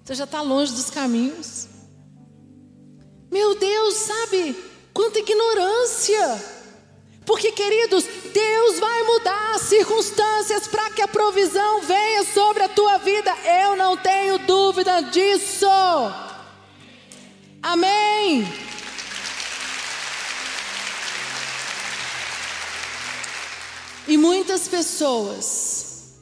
Você 0.03 0.15
já 0.15 0.23
está 0.23 0.41
longe 0.41 0.71
dos 0.71 0.89
caminhos. 0.89 1.67
Meu 3.29 3.55
Deus, 3.55 3.93
sabe? 3.95 4.55
Quanta 4.93 5.19
ignorância. 5.19 6.56
Porque, 7.27 7.51
queridos, 7.51 8.05
Deus 8.33 8.79
vai 8.79 9.03
mudar 9.03 9.55
as 9.55 9.63
circunstâncias 9.63 10.65
para 10.65 10.89
que 10.91 11.01
a 11.01 11.07
provisão 11.09 11.81
venha 11.81 12.23
sobre 12.23 12.63
a 12.63 12.69
tua 12.69 12.97
vida. 12.99 13.35
Eu 13.61 13.75
não 13.75 13.97
tenho 13.97 14.39
dúvida 14.39 15.01
disso. 15.01 15.67
Amém. 17.61 18.47
E 24.07 24.17
muitas 24.17 24.69
pessoas 24.69 26.15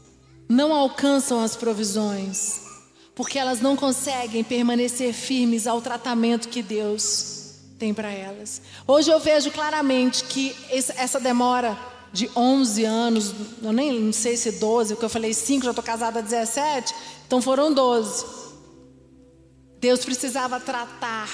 não 0.49 0.73
alcançam 0.73 1.39
as 1.39 1.55
provisões 1.55 2.65
porque 3.13 3.37
elas 3.37 3.61
não 3.61 3.75
conseguem 3.75 4.43
permanecer 4.43 5.13
firmes 5.13 5.67
ao 5.67 5.81
tratamento 5.81 6.49
que 6.49 6.63
Deus 6.63 7.44
tem 7.77 7.93
para 7.93 8.11
elas. 8.11 8.61
Hoje 8.87 9.11
eu 9.11 9.19
vejo 9.19 9.51
claramente 9.51 10.23
que 10.25 10.55
essa 10.69 11.19
demora 11.19 11.77
de 12.11 12.29
11 12.35 12.85
anos, 12.85 13.33
eu 13.61 13.73
nem 13.73 13.99
não 13.99 14.13
sei 14.13 14.37
se 14.37 14.53
12, 14.53 14.93
porque 14.93 15.05
eu 15.05 15.09
falei 15.09 15.33
5, 15.33 15.65
já 15.65 15.71
estou 15.71 15.83
casada 15.83 16.19
há 16.19 16.21
17, 16.21 16.95
então 17.27 17.41
foram 17.41 17.73
12. 17.73 18.25
Deus 19.79 20.05
precisava 20.05 20.59
tratar 20.59 21.29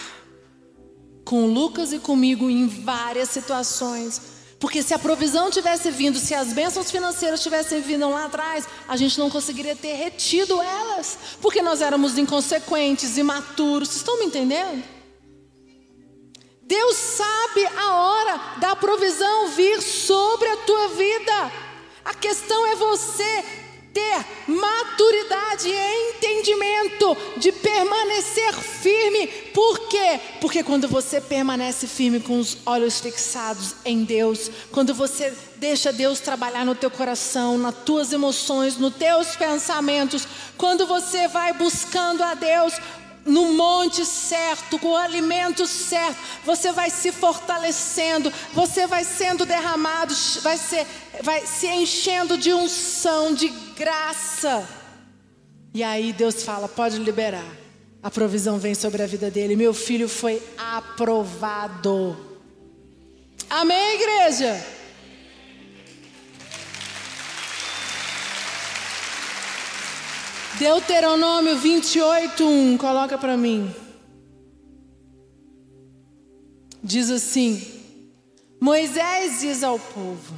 com 1.23 1.45
Lucas 1.45 1.93
e 1.93 1.99
comigo 1.99 2.49
em 2.49 2.67
várias 2.67 3.29
situações 3.29 4.41
porque 4.61 4.83
se 4.83 4.93
a 4.93 4.99
provisão 4.99 5.49
tivesse 5.49 5.89
vindo, 5.89 6.19
se 6.19 6.35
as 6.35 6.53
bênçãos 6.53 6.91
financeiras 6.91 7.41
tivessem 7.41 7.81
vindo 7.81 8.07
lá 8.07 8.25
atrás, 8.25 8.67
a 8.87 8.95
gente 8.95 9.17
não 9.17 9.27
conseguiria 9.27 9.75
ter 9.75 9.93
retido 9.93 10.61
elas. 10.61 11.17
Porque 11.41 11.63
nós 11.63 11.81
éramos 11.81 12.15
inconsequentes, 12.15 13.17
imaturos. 13.17 13.89
Vocês 13.89 14.01
estão 14.01 14.19
me 14.19 14.25
entendendo? 14.25 14.83
Deus 16.71 16.95
sabe 16.95 17.65
a 17.75 17.95
hora 17.95 18.41
da 18.59 18.73
provisão 18.77 19.49
vir 19.49 19.81
sobre 19.81 20.47
a 20.47 20.55
tua 20.55 20.87
vida. 20.87 21.51
A 22.05 22.13
questão 22.13 22.65
é 22.65 22.75
você 22.77 23.43
ter 23.93 24.25
maturidade 24.47 25.67
e 25.67 26.11
entendimento 26.11 27.17
de 27.35 27.51
permanecer 27.51 28.53
firme. 28.53 29.27
Por 29.53 29.89
quê? 29.89 30.17
Porque 30.39 30.63
quando 30.63 30.87
você 30.87 31.19
permanece 31.19 31.87
firme 31.87 32.21
com 32.21 32.39
os 32.39 32.59
olhos 32.65 33.01
fixados 33.01 33.75
em 33.83 34.05
Deus, 34.05 34.49
quando 34.71 34.93
você 34.93 35.33
deixa 35.57 35.91
Deus 35.91 36.21
trabalhar 36.21 36.65
no 36.65 36.73
teu 36.73 36.89
coração, 36.89 37.57
nas 37.57 37.75
tuas 37.83 38.13
emoções, 38.13 38.77
nos 38.77 38.95
teus 38.95 39.35
pensamentos, 39.35 40.25
quando 40.57 40.87
você 40.87 41.27
vai 41.27 41.51
buscando 41.51 42.23
a 42.23 42.33
Deus, 42.33 42.73
no 43.25 43.53
monte 43.53 44.05
certo, 44.05 44.79
com 44.79 44.89
o 44.89 44.97
alimento 44.97 45.67
certo, 45.67 46.17
você 46.43 46.71
vai 46.71 46.89
se 46.89 47.11
fortalecendo, 47.11 48.31
você 48.53 48.87
vai 48.87 49.03
sendo 49.03 49.45
derramado, 49.45 50.13
vai, 50.41 50.57
ser, 50.57 50.87
vai 51.21 51.45
se 51.45 51.67
enchendo 51.67 52.37
de 52.37 52.53
unção, 52.53 53.33
de 53.33 53.49
graça. 53.77 54.67
E 55.73 55.83
aí 55.83 56.11
Deus 56.11 56.43
fala: 56.43 56.67
pode 56.67 56.97
liberar. 56.97 57.61
A 58.03 58.09
provisão 58.09 58.57
vem 58.57 58.73
sobre 58.73 59.03
a 59.03 59.07
vida 59.07 59.29
dele. 59.29 59.55
Meu 59.55 59.73
filho 59.73 60.09
foi 60.09 60.41
aprovado. 60.57 62.17
Amém, 63.47 63.95
igreja? 63.95 64.80
Deuteronômio 70.61 71.57
28, 71.57 72.45
1, 72.45 72.77
coloca 72.77 73.17
para 73.17 73.35
mim. 73.35 73.73
Diz 76.83 77.09
assim: 77.09 77.59
Moisés 78.59 79.39
diz 79.41 79.63
ao 79.63 79.79
povo: 79.79 80.35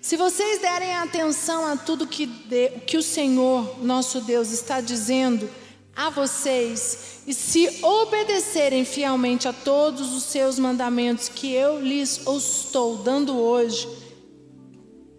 Se 0.00 0.16
vocês 0.16 0.60
derem 0.60 0.96
atenção 0.96 1.64
a 1.64 1.76
tudo 1.76 2.04
que, 2.04 2.26
de, 2.26 2.70
que 2.84 2.96
o 2.96 3.02
Senhor, 3.02 3.80
nosso 3.80 4.20
Deus, 4.22 4.50
está 4.50 4.80
dizendo 4.80 5.48
a 5.94 6.10
vocês, 6.10 7.20
e 7.24 7.32
se 7.32 7.68
obedecerem 7.80 8.84
fielmente 8.84 9.46
a 9.46 9.52
todos 9.52 10.12
os 10.12 10.24
seus 10.24 10.58
mandamentos 10.58 11.28
que 11.28 11.52
eu 11.52 11.80
lhes 11.80 12.26
estou 12.26 12.96
dando 12.96 13.38
hoje, 13.38 13.88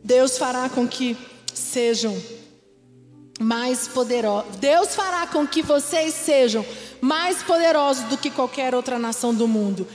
Deus 0.03 0.37
fará 0.37 0.67
com 0.67 0.85
que 0.85 1.15
sejam 1.53 2.21
mais 3.41 3.87
poderosos. 3.87 4.55
Deus 4.57 4.95
fará 4.95 5.25
com 5.27 5.47
que 5.47 5.61
vocês 5.61 6.13
sejam 6.13 6.65
mais 7.01 7.41
poderosos 7.41 8.03
do 8.05 8.17
que 8.17 8.29
qualquer 8.29 8.75
outra 8.75 8.99
nação 8.99 9.33
do 9.33 9.47
mundo. 9.47 9.87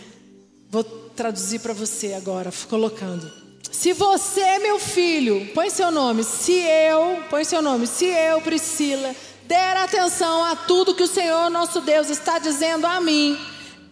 Vou 0.69 0.83
traduzir 0.83 1.61
para 1.61 1.73
você 1.73 2.13
agora, 2.15 2.51
colocando. 2.69 3.31
Se 3.71 3.93
você, 3.93 4.59
meu 4.59 4.79
filho, 4.79 5.49
põe 5.55 5.71
seu 5.71 5.91
nome, 5.91 6.25
se 6.25 6.53
eu, 6.53 7.23
põe 7.31 7.45
seu 7.45 7.63
nome, 7.63 7.87
se 7.87 8.07
eu, 8.07 8.41
Priscila, 8.41 9.15
der 9.45 9.77
atenção 9.77 10.45
a 10.45 10.57
tudo 10.57 10.95
que 10.95 11.03
o 11.03 11.09
Senhor 11.09 11.49
nosso 11.51 11.81
Deus 11.81 12.11
está 12.11 12.39
dizendo 12.39 12.87
a 12.87 13.01
mim, 13.01 13.39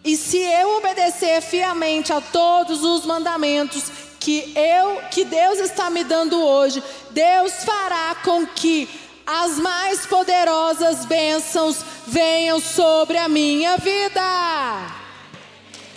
e 0.03 0.17
se 0.17 0.37
eu 0.37 0.77
obedecer 0.77 1.41
fielmente 1.41 2.11
a 2.11 2.19
todos 2.19 2.83
os 2.83 3.05
mandamentos 3.05 3.83
que 4.19 4.53
eu, 4.55 5.01
que 5.11 5.23
Deus 5.23 5.59
está 5.59 5.89
me 5.89 6.03
dando 6.03 6.41
hoje, 6.41 6.83
Deus 7.11 7.63
fará 7.63 8.15
com 8.23 8.45
que 8.45 8.89
as 9.25 9.57
mais 9.59 10.05
poderosas 10.05 11.05
bênçãos 11.05 11.83
venham 12.05 12.59
sobre 12.59 13.17
a 13.17 13.27
minha 13.27 13.77
vida. 13.77 14.21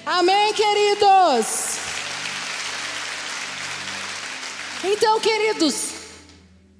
Amém, 0.06 0.54
queridos? 0.54 1.76
Então, 4.82 5.20
queridos, 5.20 5.90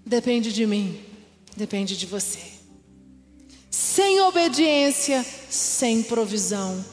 depende 0.06 0.52
de 0.52 0.66
mim, 0.66 1.04
depende 1.56 1.96
de 1.96 2.06
você. 2.06 2.40
Sem 3.70 4.20
obediência, 4.22 5.24
sem 5.50 6.02
provisão. 6.02 6.84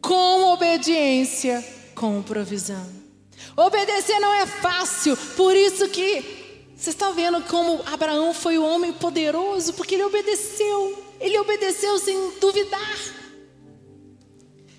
Com 0.00 0.52
obediência, 0.52 1.64
com 1.94 2.22
provisão. 2.22 2.86
Obedecer 3.56 4.18
não 4.20 4.32
é 4.32 4.46
fácil, 4.46 5.16
por 5.36 5.54
isso 5.56 5.88
que 5.88 6.43
vocês 6.84 6.94
estão 6.94 7.14
vendo 7.14 7.40
como 7.44 7.82
Abraão 7.86 8.34
foi 8.34 8.58
o 8.58 8.62
homem 8.62 8.92
poderoso, 8.92 9.72
porque 9.72 9.94
ele 9.94 10.04
obedeceu. 10.04 11.02
Ele 11.18 11.38
obedeceu 11.38 11.98
sem 11.98 12.32
duvidar. 12.32 12.98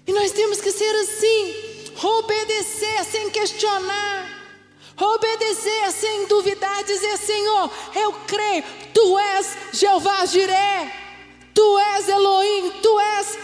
E 0.06 0.13
nós 0.13 0.32
temos 0.32 0.62
que 0.62 0.72
ser 0.72 0.96
assim, 0.98 1.96
obedecer 2.04 3.04
sem 3.06 3.32
questionar. 3.32 4.30
Obedecer 5.02 5.91
sem 5.94 6.28
duvidar, 6.28 6.84
dizer: 6.84 7.18
Senhor, 7.18 7.72
eu 7.96 8.13
creio, 8.28 8.63
Tu 8.94 9.18
és 9.18 9.58
Jeová 9.74 10.28
Jiré, 10.28 10.94
Tu 11.56 11.80
és 11.80 12.08
Elohim, 12.08 12.70
Tu 12.84 13.00
és 13.00 13.38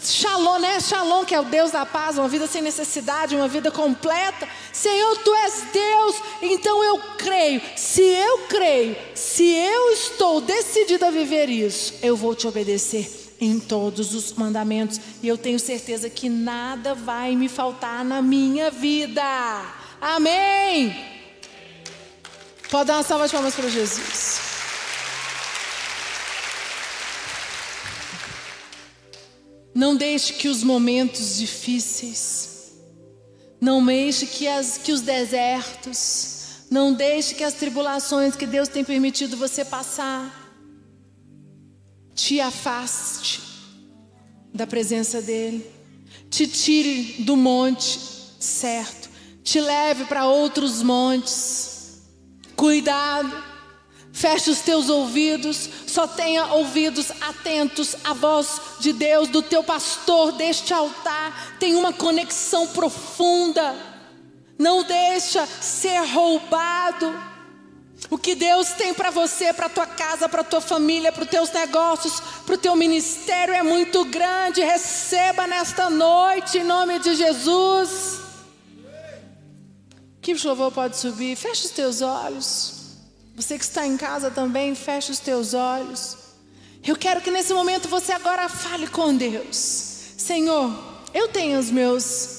Shalom, 0.00 0.58
né? 0.60 0.80
Shalom, 0.80 1.26
que 1.26 1.34
é 1.34 1.40
o 1.40 1.44
Deus 1.44 1.70
da 1.70 1.84
paz, 1.84 2.16
uma 2.16 2.26
vida 2.26 2.46
sem 2.46 2.62
necessidade, 2.62 3.36
uma 3.36 3.48
vida 3.48 3.70
completa. 3.70 4.48
Senhor, 4.72 5.18
tu 5.18 5.34
és 5.34 5.62
Deus, 5.70 6.16
então 6.40 6.82
eu 6.82 6.98
creio. 7.18 7.60
Se 7.76 8.00
eu 8.00 8.38
creio, 8.48 8.96
se 9.14 9.44
eu 9.44 9.90
estou 9.92 10.40
decidida 10.40 11.08
a 11.08 11.10
viver 11.10 11.50
isso, 11.50 11.94
eu 12.02 12.16
vou 12.16 12.34
te 12.34 12.46
obedecer 12.46 13.34
em 13.38 13.60
todos 13.60 14.14
os 14.14 14.32
mandamentos. 14.32 14.98
E 15.22 15.28
eu 15.28 15.36
tenho 15.36 15.58
certeza 15.58 16.08
que 16.08 16.30
nada 16.30 16.94
vai 16.94 17.36
me 17.36 17.48
faltar 17.48 18.02
na 18.02 18.22
minha 18.22 18.70
vida. 18.70 19.22
Amém. 20.00 20.96
Pode 22.70 22.86
dar 22.86 22.96
uma 22.96 23.02
salva 23.02 23.26
de 23.26 23.32
palmas 23.32 23.54
para 23.54 23.68
Jesus. 23.68 24.47
Não 29.78 29.94
deixe 29.94 30.32
que 30.32 30.48
os 30.48 30.64
momentos 30.64 31.36
difíceis, 31.36 32.72
não 33.60 33.86
deixe 33.86 34.26
que, 34.26 34.48
as, 34.48 34.76
que 34.76 34.90
os 34.90 35.02
desertos, 35.02 36.64
não 36.68 36.92
deixe 36.92 37.32
que 37.36 37.44
as 37.44 37.54
tribulações 37.54 38.34
que 38.34 38.44
Deus 38.44 38.66
tem 38.66 38.82
permitido 38.82 39.36
você 39.36 39.64
passar, 39.64 40.52
te 42.12 42.40
afaste 42.40 43.40
da 44.52 44.66
presença 44.66 45.22
dEle, 45.22 45.64
te 46.28 46.48
tire 46.48 47.22
do 47.22 47.36
monte 47.36 48.00
certo, 48.40 49.08
te 49.44 49.60
leve 49.60 50.06
para 50.06 50.26
outros 50.26 50.82
montes. 50.82 52.02
Cuidado, 52.56 53.30
Feche 54.18 54.50
os 54.50 54.58
teus 54.58 54.88
ouvidos, 54.88 55.70
só 55.86 56.04
tenha 56.04 56.46
ouvidos 56.54 57.12
atentos 57.20 57.94
à 58.02 58.12
voz 58.12 58.60
de 58.80 58.92
Deus, 58.92 59.28
do 59.28 59.40
teu 59.40 59.62
pastor, 59.62 60.32
deste 60.32 60.74
altar. 60.74 61.56
Tem 61.60 61.76
uma 61.76 61.92
conexão 61.92 62.66
profunda. 62.66 63.76
Não 64.58 64.82
deixa 64.82 65.46
ser 65.46 66.00
roubado. 66.00 67.14
O 68.10 68.18
que 68.18 68.34
Deus 68.34 68.70
tem 68.70 68.92
para 68.92 69.10
você, 69.10 69.52
para 69.52 69.68
tua 69.68 69.86
casa, 69.86 70.28
para 70.28 70.42
tua 70.42 70.60
família, 70.60 71.12
para 71.12 71.22
os 71.22 71.30
teus 71.30 71.52
negócios, 71.52 72.20
para 72.44 72.56
o 72.56 72.58
teu 72.58 72.74
ministério 72.74 73.54
é 73.54 73.62
muito 73.62 74.04
grande. 74.06 74.60
Receba 74.60 75.46
nesta 75.46 75.88
noite 75.88 76.58
em 76.58 76.64
nome 76.64 76.98
de 76.98 77.14
Jesus. 77.14 78.18
Que 80.20 80.34
louvor 80.44 80.72
pode 80.72 80.96
subir? 80.96 81.36
Feche 81.36 81.66
os 81.66 81.70
teus 81.70 82.02
olhos. 82.02 82.77
Você 83.38 83.56
que 83.56 83.62
está 83.62 83.86
em 83.86 83.96
casa 83.96 84.32
também, 84.32 84.74
feche 84.74 85.12
os 85.12 85.20
teus 85.20 85.54
olhos. 85.54 86.16
Eu 86.84 86.96
quero 86.96 87.20
que 87.20 87.30
nesse 87.30 87.54
momento 87.54 87.88
você 87.88 88.10
agora 88.10 88.48
fale 88.48 88.88
com 88.88 89.14
Deus. 89.14 89.54
Senhor, 90.18 90.76
eu 91.14 91.28
tenho 91.28 91.56
os 91.56 91.70
meus 91.70 92.36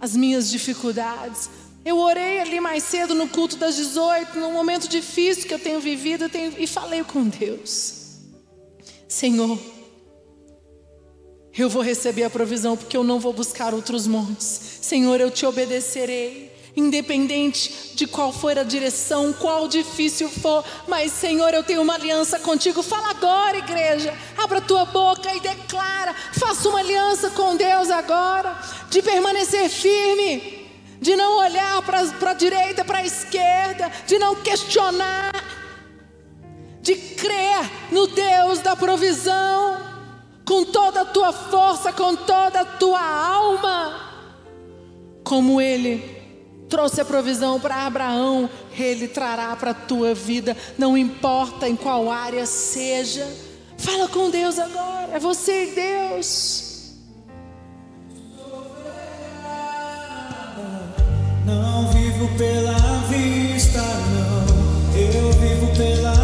as 0.00 0.16
minhas 0.16 0.50
dificuldades. 0.50 1.48
Eu 1.84 1.98
orei 1.98 2.40
ali 2.40 2.58
mais 2.58 2.82
cedo 2.82 3.14
no 3.14 3.28
culto 3.28 3.56
das 3.56 3.76
18, 3.76 4.36
num 4.40 4.52
momento 4.52 4.88
difícil 4.88 5.46
que 5.46 5.54
eu 5.54 5.58
tenho 5.58 5.78
vivido, 5.78 6.24
eu 6.24 6.28
tenho, 6.28 6.52
e 6.58 6.66
falei 6.66 7.04
com 7.04 7.22
Deus. 7.28 8.16
Senhor, 9.06 9.56
eu 11.56 11.70
vou 11.70 11.80
receber 11.80 12.24
a 12.24 12.30
provisão 12.30 12.76
porque 12.76 12.96
eu 12.96 13.04
não 13.04 13.20
vou 13.20 13.32
buscar 13.32 13.72
outros 13.72 14.08
montes. 14.08 14.80
Senhor, 14.82 15.20
eu 15.20 15.30
te 15.30 15.46
obedecerei 15.46 16.45
independente 16.76 17.92
de 17.94 18.06
qual 18.06 18.32
for 18.32 18.58
a 18.58 18.62
direção, 18.62 19.32
qual 19.32 19.66
difícil 19.66 20.28
for, 20.28 20.62
mas 20.86 21.10
Senhor, 21.10 21.52
eu 21.54 21.64
tenho 21.64 21.80
uma 21.80 21.94
aliança 21.94 22.38
contigo. 22.38 22.82
Fala 22.82 23.10
agora, 23.10 23.56
igreja, 23.56 24.14
abra 24.36 24.60
tua 24.60 24.84
boca 24.84 25.34
e 25.34 25.40
declara, 25.40 26.14
faça 26.38 26.68
uma 26.68 26.80
aliança 26.80 27.30
com 27.30 27.56
Deus 27.56 27.90
agora, 27.90 28.60
de 28.90 29.00
permanecer 29.00 29.70
firme, 29.70 30.68
de 31.00 31.16
não 31.16 31.38
olhar 31.38 31.80
para 31.82 32.30
a 32.30 32.34
direita, 32.34 32.84
para 32.84 32.98
a 32.98 33.06
esquerda, 33.06 33.90
de 34.06 34.18
não 34.18 34.34
questionar, 34.36 35.32
de 36.82 36.94
crer 36.94 37.70
no 37.90 38.06
Deus 38.06 38.58
da 38.60 38.76
provisão, 38.76 39.78
com 40.44 40.62
toda 40.64 41.00
a 41.00 41.04
tua 41.06 41.32
força, 41.32 41.92
com 41.92 42.14
toda 42.14 42.60
a 42.60 42.64
tua 42.64 43.02
alma, 43.02 44.12
como 45.24 45.60
Ele 45.60 46.15
trouxe 46.68 47.00
a 47.00 47.04
provisão 47.04 47.60
para 47.60 47.86
Abraão, 47.86 48.48
ele 48.76 49.08
trará 49.08 49.54
para 49.56 49.70
a 49.70 49.74
tua 49.74 50.14
vida, 50.14 50.56
não 50.76 50.96
importa 50.96 51.68
em 51.68 51.76
qual 51.76 52.10
área 52.10 52.46
seja. 52.46 53.26
Fala 53.78 54.08
com 54.08 54.30
Deus 54.30 54.58
agora, 54.58 55.10
é 55.12 55.18
você 55.18 55.64
e 55.64 55.74
Deus. 55.74 56.64
Não 61.44 61.88
vivo 61.92 62.28
pela 62.36 62.74
vista, 63.08 63.78
não, 63.78 64.98
eu 64.98 65.32
vivo 65.32 65.76
pela 65.76 66.15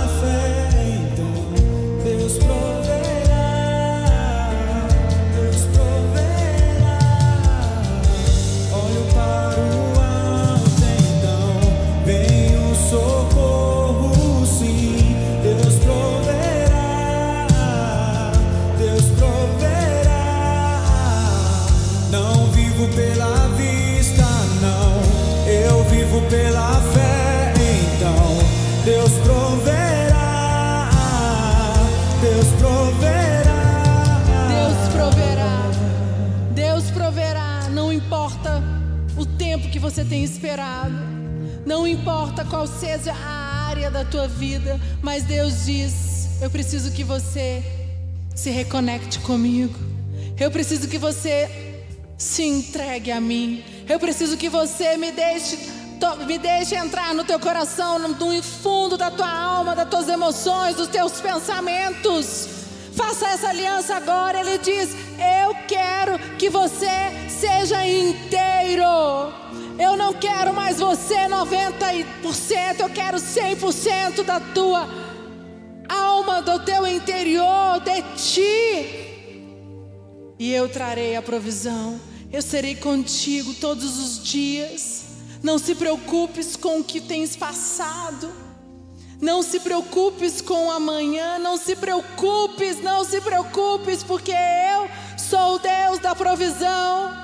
você 39.83 40.05
tem 40.05 40.23
esperado, 40.23 40.95
não 41.66 41.88
importa 41.88 42.45
qual 42.45 42.68
seja 42.68 43.12
a 43.12 43.66
área 43.66 43.90
da 43.90 44.05
tua 44.05 44.29
vida, 44.29 44.81
mas 45.02 45.25
Deus 45.25 45.65
diz: 45.65 46.40
Eu 46.40 46.48
preciso 46.48 46.92
que 46.92 47.02
você 47.02 47.65
se 48.33 48.48
reconecte 48.48 49.19
comigo. 49.19 49.75
Eu 50.38 50.52
preciso 50.52 50.87
que 50.87 50.98
você 50.98 51.50
se 52.17 52.44
entregue 52.44 53.11
a 53.11 53.21
mim. 53.21 53.65
Eu 53.88 53.98
preciso 53.98 54.37
que 54.37 54.48
você 54.48 54.96
me 54.96 55.11
deixe 55.11 55.59
me 56.27 56.37
deixe 56.37 56.75
entrar 56.75 57.15
no 57.15 57.23
teu 57.23 57.38
coração, 57.38 57.96
no, 57.98 58.42
fundo 58.42 58.96
da 58.96 59.09
tua 59.09 59.31
alma, 59.31 59.75
das 59.75 59.88
tuas 59.88 60.09
emoções, 60.09 60.75
dos 60.77 60.88
teus 60.88 61.21
pensamentos. 61.21 62.48
Faça 62.96 63.27
essa 63.29 63.48
aliança 63.48 63.96
agora. 63.96 64.40
Ele 64.40 64.59
diz: 64.59 64.90
Eu 65.44 65.56
quero 65.67 66.19
que 66.38 66.48
você 66.48 66.88
seja 67.29 67.85
inteiro. 67.85 69.42
Eu 69.79 69.96
não 69.96 70.12
quero 70.14 70.52
mais 70.52 70.79
você 70.79 71.27
90%, 71.29 72.81
eu 72.81 72.90
quero 72.90 73.18
100% 73.18 74.23
da 74.23 74.38
tua 74.38 74.88
alma, 75.88 76.42
do 76.42 76.58
teu 76.60 76.87
interior, 76.87 77.81
de 77.81 78.02
ti. 78.16 79.12
E 80.38 80.52
eu 80.52 80.68
trarei 80.68 81.16
a 81.16 81.23
provisão. 81.23 82.00
Eu 82.33 82.42
serei 82.42 82.75
contigo 82.75 83.54
todos 83.54 83.98
os 83.98 84.23
dias. 84.23 85.04
Não 85.42 85.58
se 85.58 85.75
preocupes 85.75 86.56
com 86.56 86.81
o 86.81 86.85
que 86.85 87.00
tens 87.00 87.37
passado. 87.37 88.33
Não 89.20 89.42
se 89.42 89.60
preocupes 89.60 90.40
com 90.40 90.70
amanhã, 90.70 91.38
não 91.38 91.56
se 91.56 91.77
preocupes, 91.77 92.83
não 92.83 93.04
se 93.04 93.20
preocupes, 93.20 94.02
porque 94.02 94.33
eu 94.33 94.88
sou 95.16 95.54
o 95.54 95.58
Deus 95.60 96.00
da 96.00 96.12
provisão. 96.12 97.21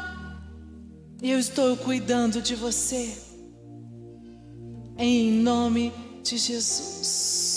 E 1.20 1.30
eu 1.30 1.38
estou 1.38 1.76
cuidando 1.76 2.40
de 2.40 2.54
você. 2.54 3.16
Em 4.96 5.30
nome 5.30 5.92
de 6.22 6.36
Jesus. 6.36 7.47